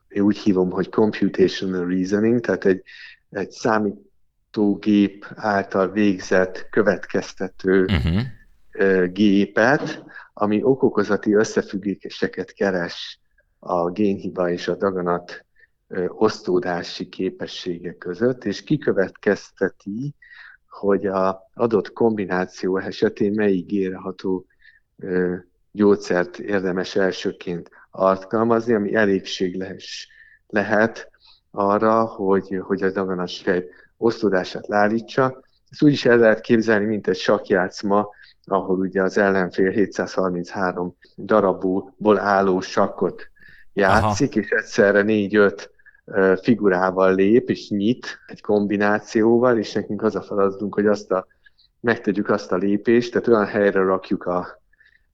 én 0.08 0.23
úgy 0.23 0.38
hívom, 0.38 0.70
hogy 0.70 0.88
computational 0.88 1.87
reasoning, 1.87 2.40
tehát 2.40 2.64
egy, 2.64 2.82
egy 3.30 3.50
számítógép 3.50 5.26
által 5.34 5.90
végzett 5.90 6.66
következtető 6.70 7.84
uh-huh. 7.84 9.12
gépet, 9.12 10.04
ami 10.32 10.62
okokozati 10.62 11.34
összefüggéseket 11.34 12.52
keres 12.52 13.20
a 13.58 13.90
génhiba 13.90 14.50
és 14.50 14.68
a 14.68 14.76
daganat 14.76 15.44
osztódási 16.08 17.08
képessége 17.08 17.92
között, 17.92 18.44
és 18.44 18.62
kikövetkezteti, 18.62 20.14
hogy 20.68 21.06
a 21.06 21.50
adott 21.54 21.92
kombináció 21.92 22.78
esetén 22.78 23.32
melyik 23.32 23.70
érható 23.70 24.46
gyógyszert 25.75 26.38
érdemes 26.38 26.97
elsőként 26.97 27.71
alkalmazni, 27.90 28.75
ami 28.75 28.95
elégséges 28.95 30.09
lehet 30.47 31.11
arra, 31.50 32.04
hogy, 32.04 32.61
hogy 32.62 32.83
a 32.83 32.90
daganatfej 32.90 33.64
osztódását 33.97 34.66
lárítsa. 34.66 35.43
Ezt 35.71 35.83
úgy 35.83 35.93
is 35.93 36.04
el 36.04 36.19
lehet 36.19 36.40
képzelni, 36.40 36.85
mint 36.85 37.09
egy 37.09 37.16
sakjátszma, 37.16 38.09
ahol 38.45 38.78
ugye 38.78 39.02
az 39.02 39.19
ellenfél 39.19 39.71
733 39.71 40.97
darabból 41.16 42.19
álló 42.19 42.61
sakkot 42.61 43.31
játszik, 43.73 44.31
Aha. 44.31 44.40
és 44.40 44.50
egyszerre 44.50 45.02
4-5 45.07 45.69
figurával 46.43 47.14
lép, 47.14 47.50
és 47.50 47.69
nyit 47.69 48.19
egy 48.26 48.40
kombinációval, 48.40 49.59
és 49.59 49.73
nekünk 49.73 50.02
az 50.02 50.16
a 50.16 50.23
feladatunk, 50.23 50.75
hogy 50.75 50.87
azt 50.87 51.11
a, 51.11 51.26
megtegyük 51.81 52.28
azt 52.28 52.52
a 52.52 52.57
lépést, 52.57 53.12
tehát 53.12 53.28
olyan 53.28 53.47
helyre 53.47 53.83
rakjuk 53.83 54.25
a 54.25 54.62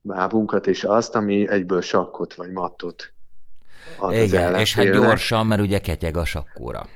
lábunkat, 0.02 0.66
és 0.66 0.85
azt, 0.85 1.14
ami 1.14 1.49
egyből 1.49 1.80
sakkot 1.80 2.35
vagy 2.35 2.50
mattot 2.50 3.12
Az 3.99 4.16
Igen, 4.16 4.54
és 4.54 4.75
hát 4.75 4.92
gyorsan, 4.92 5.47
mert 5.47 5.61
ugye 5.61 5.78
ketyeg 5.78 6.16
a 6.16 6.25
sakkóra. 6.25 6.87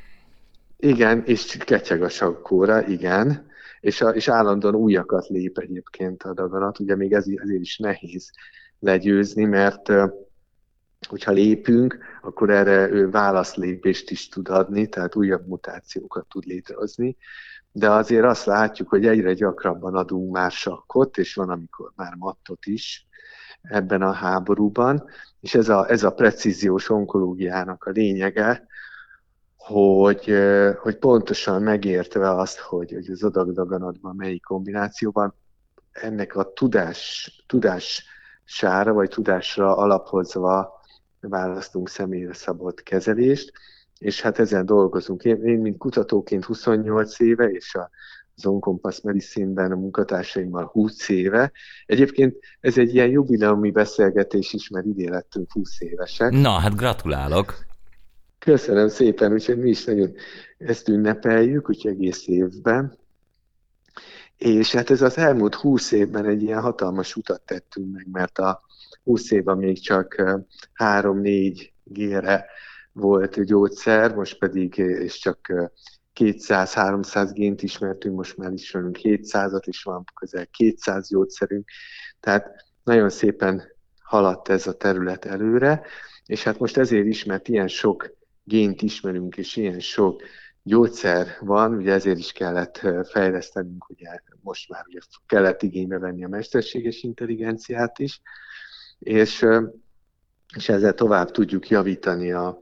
Igen, 0.76 1.22
és 1.26 1.56
ketyeg 1.64 2.02
a 2.02 2.08
sakkóra, 2.08 2.86
igen, 2.86 3.46
és, 3.80 4.00
a, 4.00 4.08
és 4.08 4.28
állandóan 4.28 4.74
újakat 4.74 5.28
lép 5.28 5.58
egyébként 5.58 6.22
a 6.22 6.34
daganat, 6.34 6.78
ugye 6.78 6.96
még 6.96 7.12
ez, 7.12 7.24
ezért 7.36 7.60
is 7.60 7.78
nehéz 7.78 8.30
legyőzni, 8.78 9.44
mert 9.44 9.92
hogyha 11.08 11.32
lépünk, 11.32 11.98
akkor 12.22 12.50
erre 12.50 12.90
ő 12.90 13.10
válaszlépést 13.10 14.10
is 14.10 14.28
tud 14.28 14.48
adni, 14.48 14.86
tehát 14.86 15.16
újabb 15.16 15.46
mutációkat 15.46 16.26
tud 16.28 16.44
létrehozni, 16.44 17.16
de 17.76 17.90
azért 17.90 18.24
azt 18.24 18.44
látjuk, 18.44 18.88
hogy 18.88 19.06
egyre 19.06 19.32
gyakrabban 19.32 19.94
adunk 19.94 20.32
már 20.32 20.50
sakkot, 20.50 21.18
és 21.18 21.34
van, 21.34 21.50
amikor 21.50 21.92
már 21.96 22.14
mattot 22.14 22.66
is 22.66 23.06
ebben 23.62 24.02
a 24.02 24.12
háborúban, 24.12 25.04
és 25.40 25.54
ez 25.54 25.68
a, 25.68 25.90
ez 25.90 26.02
a 26.02 26.12
precíziós 26.12 26.90
onkológiának 26.90 27.84
a 27.84 27.90
lényege, 27.90 28.66
hogy, 29.56 30.34
hogy 30.80 30.96
pontosan 30.98 31.62
megértve 31.62 32.30
azt, 32.30 32.58
hogy, 32.58 32.92
hogy 32.92 33.10
az 33.10 33.22
adagdaganatban 33.22 34.16
melyik 34.16 34.42
kombinációban, 34.42 35.34
ennek 35.92 36.36
a 36.36 36.52
tudás, 36.52 37.30
tudás 37.46 38.04
sára 38.44 38.92
vagy 38.92 39.08
tudásra 39.08 39.76
alapozva 39.76 40.80
választunk 41.20 41.88
személyre 41.88 42.34
szabott 42.34 42.82
kezelést, 42.82 43.52
és 43.98 44.20
hát 44.20 44.38
ezen 44.38 44.66
dolgozunk. 44.66 45.24
Én, 45.24 45.44
én 45.44 45.58
mint 45.58 45.78
kutatóként 45.78 46.44
28 46.44 47.20
éve, 47.20 47.44
és 47.44 47.74
a 47.74 47.90
az 48.36 48.46
Oncompass 48.46 49.00
Medicine-ben 49.00 49.72
a 49.72 49.76
munkatársaimmal 49.76 50.64
20 50.64 51.08
éve. 51.08 51.52
Egyébként 51.86 52.36
ez 52.60 52.78
egy 52.78 52.94
ilyen 52.94 53.08
jubileumi 53.08 53.70
beszélgetés 53.70 54.52
is, 54.52 54.68
mert 54.68 54.86
idén 54.86 55.10
lettünk 55.10 55.52
20 55.52 55.80
évesek. 55.80 56.30
Na, 56.30 56.50
hát 56.50 56.76
gratulálok! 56.76 57.54
Köszönöm 58.38 58.88
szépen, 58.88 59.32
úgyhogy 59.32 59.58
mi 59.58 59.68
is 59.68 59.84
nagyon 59.84 60.14
ezt 60.58 60.88
ünnepeljük, 60.88 61.68
úgyhogy 61.68 61.92
egész 61.92 62.26
évben. 62.26 62.98
És 64.36 64.72
hát 64.72 64.90
ez 64.90 65.02
az 65.02 65.18
elmúlt 65.18 65.54
20 65.54 65.92
évben 65.92 66.26
egy 66.26 66.42
ilyen 66.42 66.60
hatalmas 66.60 67.16
utat 67.16 67.40
tettünk 67.40 67.92
meg, 67.92 68.06
mert 68.12 68.38
a 68.38 68.62
20 69.04 69.30
évben 69.30 69.56
még 69.56 69.80
csak 69.80 70.22
3-4 70.78 71.68
gére 71.84 72.46
volt 72.94 73.44
gyógyszer, 73.44 74.14
most 74.14 74.38
pedig 74.38 74.76
és 74.76 75.18
csak 75.18 75.70
200-300 76.14 77.30
gént 77.32 77.62
ismertünk, 77.62 78.16
most 78.16 78.36
már 78.36 78.52
ismerünk 78.52 78.98
700-at, 79.02 79.66
és 79.66 79.82
van 79.82 80.04
közel 80.14 80.46
200 80.46 81.08
gyógyszerünk. 81.08 81.68
Tehát 82.20 82.64
nagyon 82.84 83.10
szépen 83.10 83.62
haladt 83.98 84.48
ez 84.48 84.66
a 84.66 84.76
terület 84.76 85.24
előre, 85.24 85.82
és 86.26 86.42
hát 86.42 86.58
most 86.58 86.76
ezért 86.76 87.06
is, 87.06 87.24
mert 87.24 87.48
ilyen 87.48 87.68
sok 87.68 88.12
gént 88.44 88.82
ismerünk, 88.82 89.36
és 89.36 89.56
ilyen 89.56 89.80
sok 89.80 90.22
gyógyszer 90.62 91.36
van, 91.40 91.74
ugye 91.74 91.92
ezért 91.92 92.18
is 92.18 92.32
kellett 92.32 92.86
fejlesztenünk, 93.10 93.88
ugye 93.88 94.08
most 94.40 94.68
már 94.68 94.84
ugye 94.86 94.98
kellett 95.26 95.62
igénybe 95.62 95.98
venni 95.98 96.24
a 96.24 96.28
mesterséges 96.28 97.02
intelligenciát 97.02 97.98
is, 97.98 98.20
és, 98.98 99.46
és 100.56 100.68
ezzel 100.68 100.94
tovább 100.94 101.30
tudjuk 101.30 101.68
javítani 101.68 102.32
a, 102.32 102.58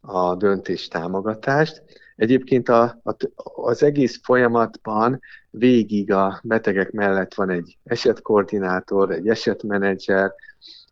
a 0.00 0.34
döntés 0.34 0.88
támogatást. 0.88 1.82
Egyébként 2.16 2.68
a, 2.68 3.00
a, 3.02 3.14
az 3.54 3.82
egész 3.82 4.20
folyamatban 4.22 5.20
végig 5.50 6.12
a 6.12 6.40
betegek 6.44 6.90
mellett 6.90 7.34
van 7.34 7.50
egy 7.50 7.78
esetkoordinátor, 7.84 9.10
egy 9.10 9.28
esetmenedzser, 9.28 10.32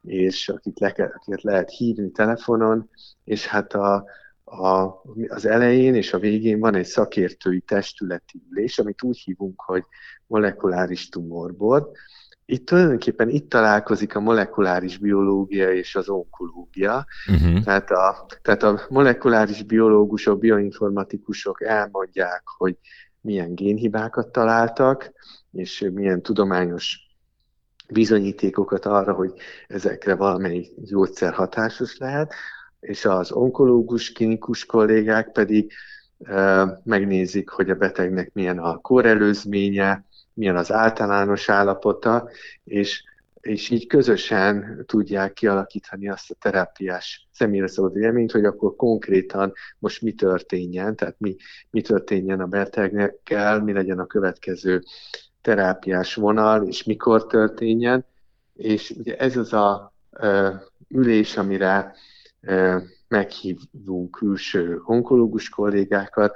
és 0.03 0.49
akit, 0.49 0.81
le, 0.81 0.95
akit 1.15 1.43
lehet 1.43 1.71
hívni 1.71 2.11
telefonon, 2.11 2.91
és 3.25 3.47
hát 3.47 3.73
a, 3.73 4.05
a, 4.45 5.03
az 5.29 5.47
elején 5.47 5.95
és 5.95 6.12
a 6.12 6.19
végén 6.19 6.61
van 6.61 6.75
egy 6.75 6.87
szakértői 6.87 7.61
testületi 7.61 8.43
ülés, 8.50 8.79
amit 8.79 9.03
úgy 9.03 9.19
hívunk, 9.19 9.61
hogy 9.61 9.85
molekuláris 10.27 11.09
tumorbord. 11.09 11.87
Itt 12.50 12.67
tulajdonképpen 12.67 13.28
itt 13.28 13.50
találkozik 13.50 14.14
a 14.14 14.21
molekuláris 14.21 14.99
biológia 14.99 15.73
és 15.73 15.95
az 15.95 16.08
onkológia. 16.08 17.06
Uh-huh. 17.30 17.63
Tehát, 17.63 17.91
a, 17.91 18.26
tehát 18.43 18.63
a 18.63 18.80
molekuláris 18.89 19.63
biológusok, 19.63 20.39
bioinformatikusok 20.39 21.63
elmondják, 21.63 22.43
hogy 22.45 22.76
milyen 23.21 23.54
génhibákat 23.54 24.32
találtak, 24.32 25.13
és 25.52 25.89
milyen 25.93 26.23
tudományos 26.23 26.99
bizonyítékokat 27.89 28.87
arra, 28.87 29.13
hogy 29.13 29.32
ezekre 29.67 30.15
valamelyik 30.15 30.73
gyógyszer 30.76 31.32
hatásos 31.32 31.97
lehet 31.97 32.34
és 32.80 33.04
az 33.04 33.32
onkológus, 33.32 34.13
klinikus 34.13 34.65
kollégák 34.65 35.32
pedig 35.32 35.73
megnézik, 36.84 37.49
hogy 37.49 37.71
a 37.71 37.75
betegnek 37.75 38.32
milyen 38.32 38.58
a 38.58 38.76
korelőzménye, 38.76 40.04
milyen 40.39 40.57
az 40.57 40.73
általános 40.73 41.49
állapota, 41.49 42.29
és, 42.65 43.03
és 43.41 43.71
így 43.71 43.87
közösen 43.87 44.85
tudják 44.87 45.33
kialakítani 45.33 46.09
azt 46.09 46.31
a 46.31 46.37
terápiás 46.41 47.29
személyre 47.33 47.67
szabad 47.67 47.97
élményt, 47.97 48.33
hogy 48.33 48.45
akkor 48.45 48.77
konkrétan 48.77 49.53
most 49.79 50.03
mi 50.03 50.13
történjen, 50.13 50.97
tehát 50.97 51.17
mi, 51.19 51.37
mi 51.71 51.81
történjen 51.81 52.41
a 52.41 52.47
betegnekkel, 52.47 53.63
mi 53.63 53.73
legyen 53.73 53.99
a 53.99 54.07
következő 54.07 54.83
terápiás 55.41 56.15
vonal, 56.15 56.67
és 56.67 56.85
mikor 56.85 57.27
történjen. 57.27 58.05
És 58.55 58.91
ugye 58.91 59.17
ez 59.17 59.37
az 59.37 59.53
a 59.53 59.93
ö, 60.11 60.55
ülés, 60.89 61.37
amire 61.37 61.95
meghívunk 63.09 64.11
külső 64.11 64.81
onkológus 64.85 65.49
kollégákat, 65.49 66.35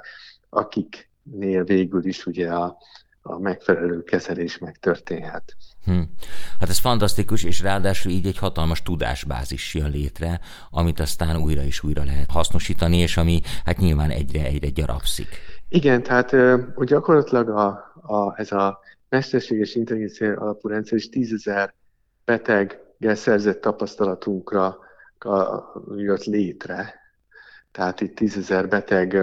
akiknél 0.49 1.63
végül 1.63 2.05
is 2.05 2.25
ugye 2.25 2.51
a, 2.51 2.77
a 3.25 3.39
megfelelő 3.39 4.03
kezelés 4.03 4.57
megtörténhet. 4.57 5.55
Hm. 5.85 6.01
Hát 6.59 6.69
ez 6.69 6.79
fantasztikus, 6.79 7.43
és 7.43 7.61
ráadásul 7.61 8.11
így 8.11 8.27
egy 8.27 8.37
hatalmas 8.37 8.81
tudásbázis 8.81 9.73
jön 9.73 9.89
létre, 9.89 10.39
amit 10.69 10.99
aztán 10.99 11.37
újra 11.37 11.61
és 11.61 11.83
újra 11.83 12.03
lehet 12.03 12.31
hasznosítani, 12.31 12.97
és 12.97 13.17
ami 13.17 13.41
hát 13.65 13.77
nyilván 13.77 14.09
egyre-egyre 14.09 14.69
gyarapszik. 14.69 15.27
Igen, 15.69 16.03
tehát 16.03 16.31
hogy 16.75 16.87
gyakorlatilag 16.87 17.49
a, 17.49 17.67
a, 18.01 18.39
ez 18.39 18.51
a 18.51 18.79
mesterséges 19.09 19.75
intelligencia 19.75 20.39
alapú 20.39 20.67
rendszer 20.67 20.97
is 20.97 21.09
tízezer 21.09 21.73
beteggel 22.25 23.15
szerzett 23.15 23.61
tapasztalatunkra 23.61 24.77
jött 25.95 26.23
létre. 26.23 26.93
Tehát 27.71 28.01
itt 28.01 28.15
tízezer 28.15 28.67
beteg 28.67 29.17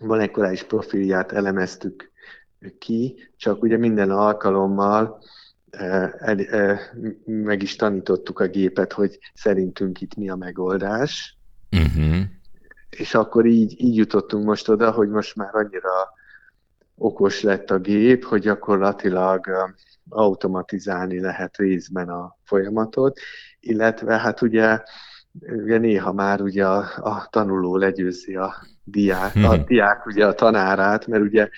molekuláris 0.00 0.62
profilját 0.62 1.32
elemeztük 1.32 2.07
ki, 2.78 3.30
csak 3.36 3.62
ugye 3.62 3.76
minden 3.76 4.10
alkalommal 4.10 5.22
meg 7.24 7.62
is 7.62 7.76
tanítottuk 7.76 8.40
a 8.40 8.46
gépet, 8.46 8.92
hogy 8.92 9.18
szerintünk 9.34 10.00
itt 10.00 10.14
mi 10.14 10.28
a 10.28 10.36
megoldás. 10.36 11.38
Uh-huh. 11.70 12.20
És 12.90 13.14
akkor 13.14 13.46
így, 13.46 13.80
így 13.80 13.96
jutottunk 13.96 14.44
most 14.44 14.68
oda, 14.68 14.90
hogy 14.90 15.08
most 15.08 15.36
már 15.36 15.54
annyira 15.54 16.16
okos 16.94 17.42
lett 17.42 17.70
a 17.70 17.78
gép, 17.78 18.24
hogy 18.24 18.40
gyakorlatilag 18.40 19.46
automatizálni 20.08 21.20
lehet 21.20 21.56
részben 21.56 22.08
a 22.08 22.36
folyamatot, 22.44 23.18
illetve 23.60 24.18
hát 24.18 24.42
ugye, 24.42 24.82
ugye 25.40 25.78
néha 25.78 26.12
már 26.12 26.40
ugye 26.40 26.66
a, 26.66 26.78
a 26.96 27.28
tanuló 27.30 27.76
legyőzi 27.76 28.36
a 28.36 28.54
diák, 28.84 29.34
a 29.34 29.54
hmm. 29.54 29.64
diák 29.64 30.06
ugye 30.06 30.26
a 30.26 30.34
tanárát, 30.34 31.06
mert 31.06 31.22
ugye 31.22 31.48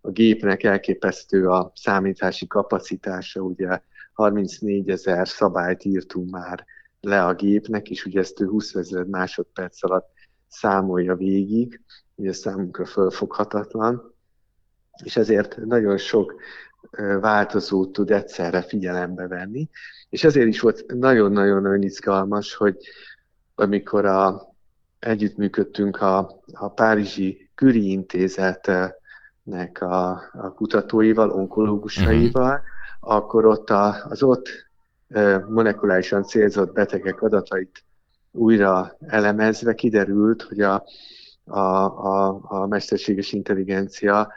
a 0.00 0.10
gépnek 0.10 0.62
elképesztő 0.62 1.48
a 1.48 1.72
számítási 1.74 2.46
kapacitása, 2.46 3.40
ugye 3.40 3.80
34 4.12 4.90
ezer 4.90 5.28
szabályt 5.28 5.84
írtunk 5.84 6.30
már 6.30 6.64
le 7.00 7.24
a 7.24 7.34
gépnek, 7.34 7.90
és 7.90 8.04
ugye 8.04 8.20
ezt 8.20 8.40
ő 8.40 8.46
20 8.46 8.74
ezer 8.74 9.04
másodperc 9.04 9.84
alatt 9.84 10.08
számolja 10.48 11.14
végig, 11.14 11.80
ugye 12.14 12.32
számunkra 12.32 12.84
fölfoghatatlan, 12.84 14.14
és 15.04 15.16
ezért 15.16 15.56
nagyon 15.56 15.96
sok 15.96 16.34
változót 17.20 17.92
tud 17.92 18.10
egyszerre 18.10 18.62
figyelembe 18.62 19.26
venni, 19.26 19.68
és 20.08 20.24
ezért 20.24 20.46
is 20.46 20.60
volt 20.60 20.84
nagyon-nagyon 20.86 21.82
izgalmas, 21.82 22.54
hogy 22.54 22.76
amikor 23.60 24.04
a, 24.04 24.48
együttműködtünk 24.98 26.00
a, 26.00 26.40
a 26.52 26.68
Párizsi 26.68 27.50
Küri 27.54 27.90
Intézetnek 27.90 29.80
a, 29.80 30.10
a 30.32 30.52
kutatóival, 30.54 31.30
onkológusaival, 31.30 32.52
uh-huh. 32.52 33.16
akkor 33.16 33.46
ott 33.46 33.70
a, 33.70 34.06
az 34.08 34.22
ott 34.22 34.48
molekulárisan 35.48 36.22
célzott 36.22 36.72
betegek 36.72 37.22
adatait 37.22 37.84
újra 38.30 38.96
elemezve 39.06 39.74
kiderült, 39.74 40.42
hogy 40.42 40.60
a, 40.60 40.84
a, 41.44 41.58
a, 41.58 42.40
a 42.42 42.66
mesterséges 42.66 43.32
intelligencia 43.32 44.32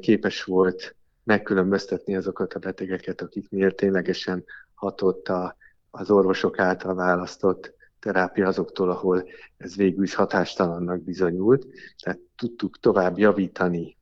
képes 0.00 0.44
volt 0.44 0.96
megkülönböztetni 1.24 2.16
azokat 2.16 2.54
a 2.54 2.58
betegeket, 2.58 3.20
akiknél 3.20 3.74
ténylegesen 3.74 4.44
hatott 4.74 5.28
a, 5.28 5.56
az 5.90 6.10
orvosok 6.10 6.58
által 6.58 6.94
választott 6.94 7.74
terápia 8.02 8.46
azoktól, 8.46 8.90
ahol 8.90 9.24
ez 9.56 9.76
végül 9.76 10.04
is 10.04 10.14
hatástalannak 10.14 11.02
bizonyult, 11.02 11.66
tehát 12.02 12.20
tudtuk 12.36 12.78
tovább 12.80 13.18
javítani 13.18 13.96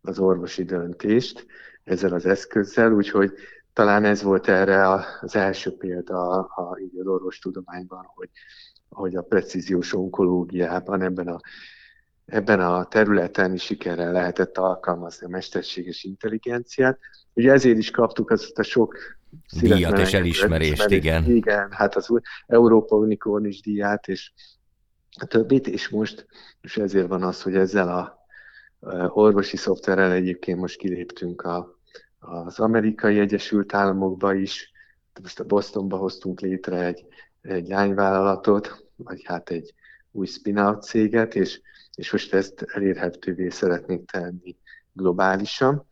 az 0.00 0.18
orvosi 0.18 0.64
döntést 0.64 1.46
ezzel 1.84 2.12
az 2.12 2.26
eszközzel, 2.26 2.92
úgyhogy 2.92 3.32
talán 3.72 4.04
ez 4.04 4.22
volt 4.22 4.48
erre 4.48 4.90
az 5.20 5.36
első 5.36 5.76
példa 5.76 6.30
a, 6.30 6.38
a, 6.54 6.78
az 6.98 7.06
orvostudományban, 7.06 8.04
hogy, 8.14 8.30
hogy 8.88 9.16
a 9.16 9.22
precíziós 9.22 9.94
onkológiában 9.94 11.02
ebben 11.02 11.28
a, 11.28 11.40
ebben 12.24 12.60
a 12.60 12.84
területen 12.84 13.54
is 13.54 13.62
sikerrel 13.62 14.12
lehetett 14.12 14.58
alkalmazni 14.58 15.26
a 15.26 15.30
mesterséges 15.30 16.04
intelligenciát. 16.04 16.98
Ugye 17.32 17.52
ezért 17.52 17.78
is 17.78 17.90
kaptuk 17.90 18.30
azt 18.30 18.58
a 18.58 18.62
sok 18.62 18.96
díjat 19.60 19.98
és 19.98 20.12
elismerést, 20.12 20.42
elismerést, 20.52 20.90
igen. 20.90 21.24
Igen, 21.24 21.70
hát 21.70 21.96
az 21.96 22.20
Európa 22.46 22.96
Unicornis 22.96 23.60
díját, 23.60 24.08
és 24.08 24.32
a 25.20 25.24
többit, 25.24 25.66
és 25.66 25.88
most, 25.88 26.26
és 26.60 26.76
ezért 26.76 27.08
van 27.08 27.22
az, 27.22 27.42
hogy 27.42 27.54
ezzel 27.54 27.88
a 27.88 28.26
orvosi 29.08 29.56
szoftverrel 29.56 30.12
egyébként 30.12 30.58
most 30.58 30.78
kiléptünk 30.78 31.42
a, 31.42 31.78
az 32.18 32.58
amerikai 32.58 33.18
Egyesült 33.18 33.74
Államokba 33.74 34.34
is, 34.34 34.72
most 35.22 35.40
a 35.40 35.44
Bostonba 35.44 35.96
hoztunk 35.96 36.40
létre 36.40 36.84
egy, 36.84 37.06
egy 37.40 37.68
lányvállalatot, 37.68 38.86
vagy 38.96 39.24
hát 39.24 39.50
egy 39.50 39.74
új 40.10 40.26
spin-out 40.26 40.82
céget, 40.82 41.34
és, 41.34 41.60
és 41.94 42.12
most 42.12 42.34
ezt 42.34 42.62
elérhetővé 42.62 43.48
szeretnénk 43.48 44.10
tenni 44.10 44.56
globálisan. 44.92 45.86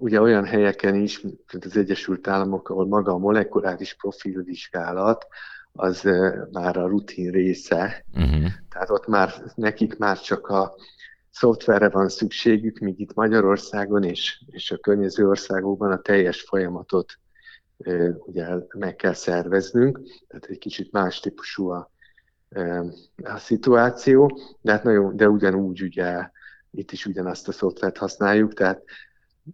Ugye 0.00 0.20
olyan 0.20 0.44
helyeken 0.44 0.94
is, 0.94 1.20
mint 1.20 1.64
az 1.64 1.76
Egyesült 1.76 2.28
Államok, 2.28 2.68
ahol 2.68 2.86
maga 2.86 3.12
a 3.12 3.18
molekuláris 3.18 3.94
profilvizsgálat, 3.94 5.26
az 5.72 6.08
már 6.52 6.76
a 6.76 6.86
rutin 6.86 7.30
része, 7.30 8.04
uh-huh. 8.14 8.50
tehát 8.68 8.90
ott 8.90 9.06
már 9.06 9.32
nekik 9.54 9.98
már 9.98 10.20
csak 10.20 10.46
a 10.46 10.74
szoftverre 11.30 11.88
van 11.88 12.08
szükségük, 12.08 12.78
míg 12.78 13.00
itt 13.00 13.14
Magyarországon 13.14 14.02
és, 14.02 14.42
és 14.46 14.70
a 14.70 14.78
környező 14.78 15.28
országokban 15.28 15.92
a 15.92 16.00
teljes 16.00 16.42
folyamatot 16.42 17.18
ugye 18.18 18.46
meg 18.78 18.96
kell 18.96 19.12
szerveznünk, 19.12 20.00
tehát 20.28 20.44
egy 20.44 20.58
kicsit 20.58 20.92
más 20.92 21.20
típusú 21.20 21.68
a, 21.68 21.90
a 23.22 23.38
szituáció, 23.38 24.38
de, 24.60 24.72
hát 24.72 24.82
nagyon, 24.82 25.16
de 25.16 25.28
ugyanúgy 25.28 25.82
ugye 25.82 26.30
itt 26.70 26.92
is 26.92 27.06
ugyanazt 27.06 27.48
a 27.48 27.52
szoftvert 27.52 27.96
használjuk, 27.96 28.54
tehát 28.54 28.82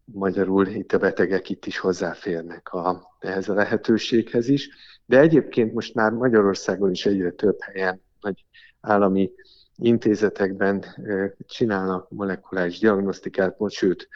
magyarul 0.05 0.67
itt 0.67 0.93
a 0.93 0.99
betegek 0.99 1.51
itt 1.51 1.67
is 1.67 1.79
hozzáférnek 1.79 2.73
a, 2.73 3.17
ehhez 3.19 3.49
a 3.49 3.55
lehetőséghez 3.55 4.49
is. 4.49 4.69
De 5.07 5.21
egyébként 5.21 5.73
most 5.73 5.95
már 5.95 6.13
Magyarországon 6.13 6.91
is 6.91 7.07
egyre 7.07 7.31
több 7.31 7.57
helyen 7.61 8.03
nagy 8.21 8.45
állami 8.81 9.31
intézetekben 9.77 10.85
csinálnak 11.47 12.11
molekuláris 12.11 12.79
diagnosztikát, 12.79 13.59
most 13.59 13.77
sőt, 13.77 14.09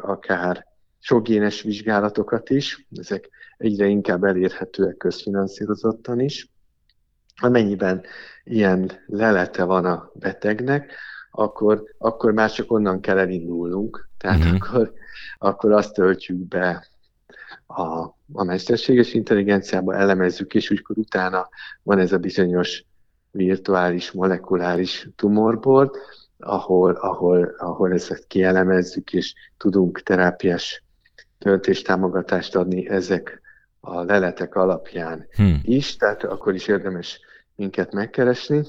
akár 0.00 0.66
sokgénes 0.98 1.62
vizsgálatokat 1.62 2.50
is, 2.50 2.86
ezek 2.98 3.28
egyre 3.56 3.86
inkább 3.86 4.24
elérhetőek 4.24 4.96
közfinanszírozottan 4.96 6.20
is. 6.20 6.50
Amennyiben 7.36 8.02
ilyen 8.44 8.90
lelete 9.06 9.64
van 9.64 9.84
a 9.84 10.10
betegnek, 10.14 10.92
akkor, 11.30 11.82
akkor 11.98 12.32
már 12.32 12.50
csak 12.50 12.72
onnan 12.72 13.00
kell 13.00 13.18
elindulnunk. 13.18 14.08
Tehát 14.18 14.38
uh-huh. 14.38 14.54
akkor, 14.54 14.92
akkor 15.38 15.72
azt 15.72 15.94
töltjük 15.94 16.36
be 16.36 16.86
a, 17.66 18.00
a 18.32 18.44
mesterséges 18.44 19.14
intelligenciába, 19.14 19.94
elemezzük, 19.94 20.54
és 20.54 20.70
úgykor 20.70 20.98
utána 20.98 21.48
van 21.82 21.98
ez 21.98 22.12
a 22.12 22.18
bizonyos 22.18 22.84
virtuális 23.30 24.12
molekuláris 24.12 25.08
tumorbord, 25.16 25.90
ahol, 26.38 26.92
ahol, 26.92 27.54
ahol 27.58 27.92
ezt 27.92 28.24
kielemezzük, 28.26 29.12
és 29.12 29.34
tudunk 29.56 30.02
terápiás 30.02 30.84
töltéstámogatást 31.38 32.56
adni 32.56 32.88
ezek 32.88 33.40
a 33.80 34.02
leletek 34.02 34.54
alapján 34.54 35.26
hmm. 35.30 35.60
is, 35.62 35.96
tehát 35.96 36.24
akkor 36.24 36.54
is 36.54 36.66
érdemes 36.66 37.20
minket 37.56 37.92
megkeresni. 37.92 38.62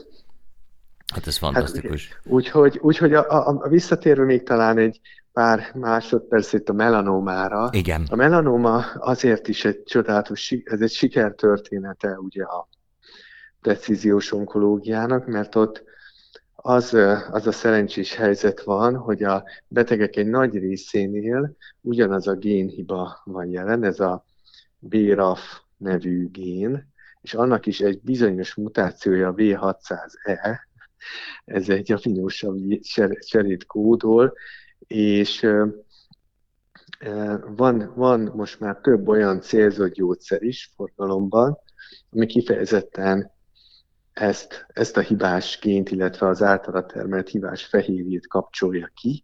Hát 1.12 1.28
ez 1.28 1.38
fantasztikus. 1.38 2.10
Hát, 2.10 2.22
úgyhogy 2.24 2.80
úgyhogy 2.82 3.14
a, 3.14 3.48
a, 3.48 3.60
a 3.64 3.68
visszatérve 3.68 4.24
még 4.24 4.44
talán 4.44 4.78
egy 4.78 5.00
pár 5.34 5.72
másodperc 5.74 6.54
itt 6.54 6.70
a 6.70 6.74
melanómára. 6.74 7.70
Igen. 7.72 8.08
A 8.10 8.16
melanóma 8.16 8.78
azért 8.96 9.48
is 9.48 9.66
egy 9.66 9.84
csodálatos, 9.84 10.56
ez 10.64 10.82
egy 10.82 10.92
sikertörténete 10.92 12.20
ugye 12.20 12.44
a 12.44 12.68
precíziós 13.62 14.32
onkológiának, 14.32 15.28
mert 15.28 15.56
ott 15.56 15.84
az, 16.56 16.98
az 17.32 17.48
a 17.48 17.52
szerencsés 17.52 18.16
helyzet 18.16 18.64
van, 18.64 18.96
hogy 18.96 19.24
a 19.24 19.44
betegek 19.68 20.16
egy 20.16 20.28
nagy 20.28 20.58
részénél 20.58 21.56
ugyanaz 21.82 22.28
a 22.28 22.34
génhiba 22.34 23.22
van 23.24 23.50
jelen, 23.50 23.84
ez 23.84 24.00
a 24.00 24.26
BRAF 24.80 25.60
nevű 25.78 26.30
gén, 26.30 26.90
és 27.22 27.34
annak 27.34 27.66
is 27.66 27.80
egy 27.80 28.00
bizonyos 28.02 28.56
mutációja 28.56 29.28
a 29.28 29.34
V600E, 29.34 30.60
ez 31.46 31.70
egy 31.70 31.92
aminósav 31.92 32.56
cserét 33.20 33.66
kódol, 33.66 34.34
és 34.88 35.48
van, 37.56 37.94
van 37.96 38.32
most 38.36 38.60
már 38.60 38.78
több 38.78 39.08
olyan 39.08 39.42
célzott 39.42 39.94
gyógyszer 39.94 40.44
is 40.44 40.72
forgalomban, 40.76 41.58
ami 42.10 42.26
kifejezetten 42.26 43.32
ezt, 44.14 44.66
ezt 44.68 44.98
a 44.98 45.02
hibás 45.02 45.60
gént, 45.62 45.92
illetve 45.92 46.28
az 46.28 46.42
általa 46.42 46.86
termelt 46.86 47.30
hibás 47.30 47.66
fehérjét 47.66 48.28
kapcsolja 48.28 48.92
ki, 48.94 49.24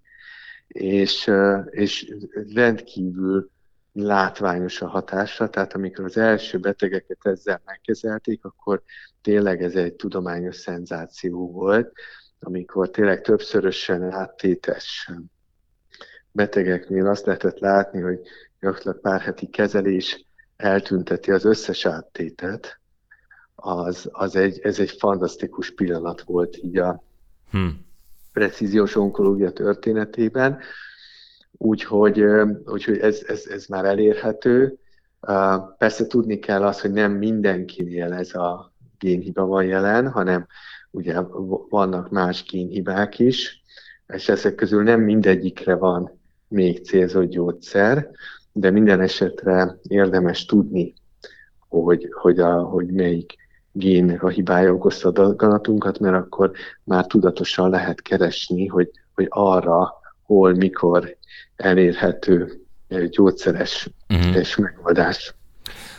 és, 0.67 1.31
és 1.69 2.13
rendkívül 2.53 3.51
látványos 3.99 4.81
a 4.81 4.87
hatása, 4.87 5.49
tehát 5.49 5.73
amikor 5.73 6.05
az 6.05 6.17
első 6.17 6.57
betegeket 6.57 7.17
ezzel 7.21 7.61
megkezelték, 7.65 8.45
akkor 8.45 8.81
tényleg 9.21 9.63
ez 9.63 9.75
egy 9.75 9.93
tudományos 9.93 10.55
szenzáció 10.55 11.51
volt, 11.51 11.91
amikor 12.39 12.89
tényleg 12.89 13.21
többszörösen 13.21 14.11
áttétes 14.11 15.11
betegeknél 16.31 17.07
azt 17.07 17.25
lehetett 17.25 17.59
látni, 17.59 18.01
hogy 18.01 18.19
gyakorlatilag 18.59 18.99
pár 18.99 19.21
heti 19.21 19.47
kezelés 19.47 20.25
eltünteti 20.57 21.31
az 21.31 21.45
összes 21.45 21.85
áttétet, 21.85 22.79
az, 23.55 24.09
az 24.11 24.35
egy, 24.35 24.59
ez 24.59 24.79
egy 24.79 24.91
fantasztikus 24.91 25.73
pillanat 25.73 26.21
volt 26.21 26.57
így 26.57 26.77
a 26.77 27.03
hmm. 27.51 27.85
precíziós 28.33 28.95
onkológia 28.95 29.51
történetében, 29.51 30.59
úgyhogy, 31.57 32.23
úgyhogy 32.65 32.97
ez, 32.97 33.23
ez, 33.27 33.45
ez 33.49 33.65
már 33.65 33.85
elérhető. 33.85 34.77
Persze 35.77 36.07
tudni 36.07 36.39
kell 36.39 36.63
az, 36.63 36.81
hogy 36.81 36.91
nem 36.91 37.11
mindenkinél 37.11 38.13
ez 38.13 38.35
a 38.35 38.73
génhiba 38.99 39.45
van 39.45 39.65
jelen, 39.65 40.09
hanem 40.09 40.47
ugye 40.91 41.21
vannak 41.69 42.09
más 42.09 42.43
génhibák 42.43 43.19
is, 43.19 43.61
és 44.07 44.29
ezek 44.29 44.55
közül 44.55 44.83
nem 44.83 45.01
mindegyikre 45.01 45.75
van 45.75 46.19
még 46.47 46.85
célzott 46.85 47.29
gyógyszer, 47.29 48.09
de 48.51 48.71
minden 48.71 49.01
esetre 49.01 49.77
érdemes 49.87 50.45
tudni, 50.45 50.93
hogy, 51.69 52.09
hogy, 52.11 52.39
a, 52.39 52.61
hogy 52.61 52.87
melyik 52.87 53.35
génnek 53.71 54.23
a 54.23 54.27
hibája 54.27 54.73
okozta 54.73 55.07
a 55.07 55.11
daganatunkat, 55.11 55.99
mert 55.99 56.15
akkor 56.15 56.51
már 56.83 57.05
tudatosan 57.07 57.69
lehet 57.69 58.01
keresni, 58.01 58.65
hogy, 58.67 58.91
hogy 59.13 59.25
arra, 59.29 59.93
hol, 60.23 60.53
mikor 60.53 61.16
elérhető 61.55 62.61
gyógyszeres 63.09 63.89
uh-huh. 64.09 64.57
megoldás. 64.57 65.35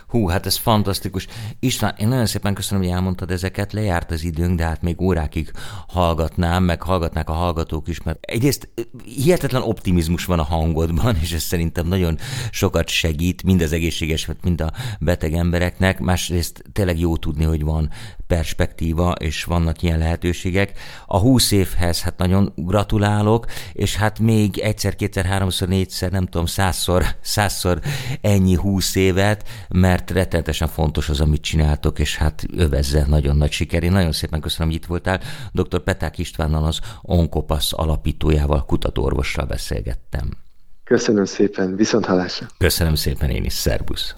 Hú, 0.09 0.27
hát 0.27 0.46
ez 0.46 0.57
fantasztikus. 0.57 1.27
István, 1.59 1.94
én 1.98 2.09
nagyon 2.09 2.27
szépen 2.27 2.55
köszönöm, 2.55 2.83
hogy 2.83 2.92
elmondtad 2.92 3.31
ezeket, 3.31 3.72
lejárt 3.72 4.11
az 4.11 4.24
időnk, 4.24 4.59
de 4.59 4.64
hát 4.64 4.83
még 4.83 5.01
órákig 5.01 5.51
hallgatnám, 5.88 6.64
meg 6.64 6.83
hallgatnák 6.83 7.29
a 7.29 7.33
hallgatók 7.33 7.88
is, 7.88 8.03
mert 8.03 8.18
egyrészt 8.20 8.68
hihetetlen 9.05 9.62
optimizmus 9.62 10.24
van 10.24 10.38
a 10.38 10.42
hangodban, 10.42 11.16
és 11.22 11.33
ez 11.33 11.42
szerintem 11.42 11.87
nagyon 11.87 12.18
sokat 12.51 12.88
segít, 12.88 13.42
mind 13.42 13.62
az 13.62 13.72
egészséges, 13.72 14.29
mind 14.42 14.61
a 14.61 14.72
beteg 15.01 15.33
embereknek, 15.33 16.01
másrészt 16.01 16.62
tényleg 16.72 16.98
jó 16.98 17.16
tudni, 17.16 17.44
hogy 17.44 17.62
van 17.62 17.90
perspektíva, 18.28 19.12
és 19.12 19.44
vannak 19.44 19.82
ilyen 19.82 19.98
lehetőségek. 19.98 20.78
A 21.06 21.18
húsz 21.18 21.50
évhez 21.50 22.02
hát 22.02 22.18
nagyon 22.18 22.52
gratulálok, 22.56 23.46
és 23.72 23.96
hát 23.96 24.18
még 24.18 24.58
egyszer, 24.58 24.96
kétszer, 24.96 25.24
háromszor, 25.24 25.68
négyszer, 25.68 26.10
nem 26.10 26.24
tudom, 26.24 26.46
százszor, 26.46 27.04
százszor 27.20 27.80
ennyi 28.20 28.54
húsz 28.54 28.94
évet, 28.94 29.48
mert 29.68 30.10
rettenetesen 30.10 30.68
fontos 30.68 31.08
az, 31.08 31.20
amit 31.20 31.42
csináltok, 31.42 31.98
és 31.98 32.16
hát 32.16 32.44
övezze 32.56 33.04
nagyon 33.06 33.36
nagy 33.36 33.52
siker. 33.52 33.82
Én 33.82 33.92
nagyon 33.92 34.12
szépen 34.12 34.40
köszönöm, 34.40 34.68
hogy 34.68 34.80
itt 34.80 34.86
voltál. 34.86 35.20
Dr. 35.52 35.82
Peták 35.82 36.18
Istvánnal 36.18 36.64
az 36.64 36.80
Onkopasz 37.02 37.72
alapítójával, 37.72 38.64
kutatóorvossal 38.64 39.44
beszélgettem. 39.44 40.30
Köszönöm 40.84 41.24
szépen, 41.24 41.76
viszont 41.76 42.04
hallásra. 42.04 42.46
Köszönöm 42.58 42.94
szépen 42.94 43.30
én 43.30 43.44
is, 43.44 43.52
szervusz. 43.52 44.14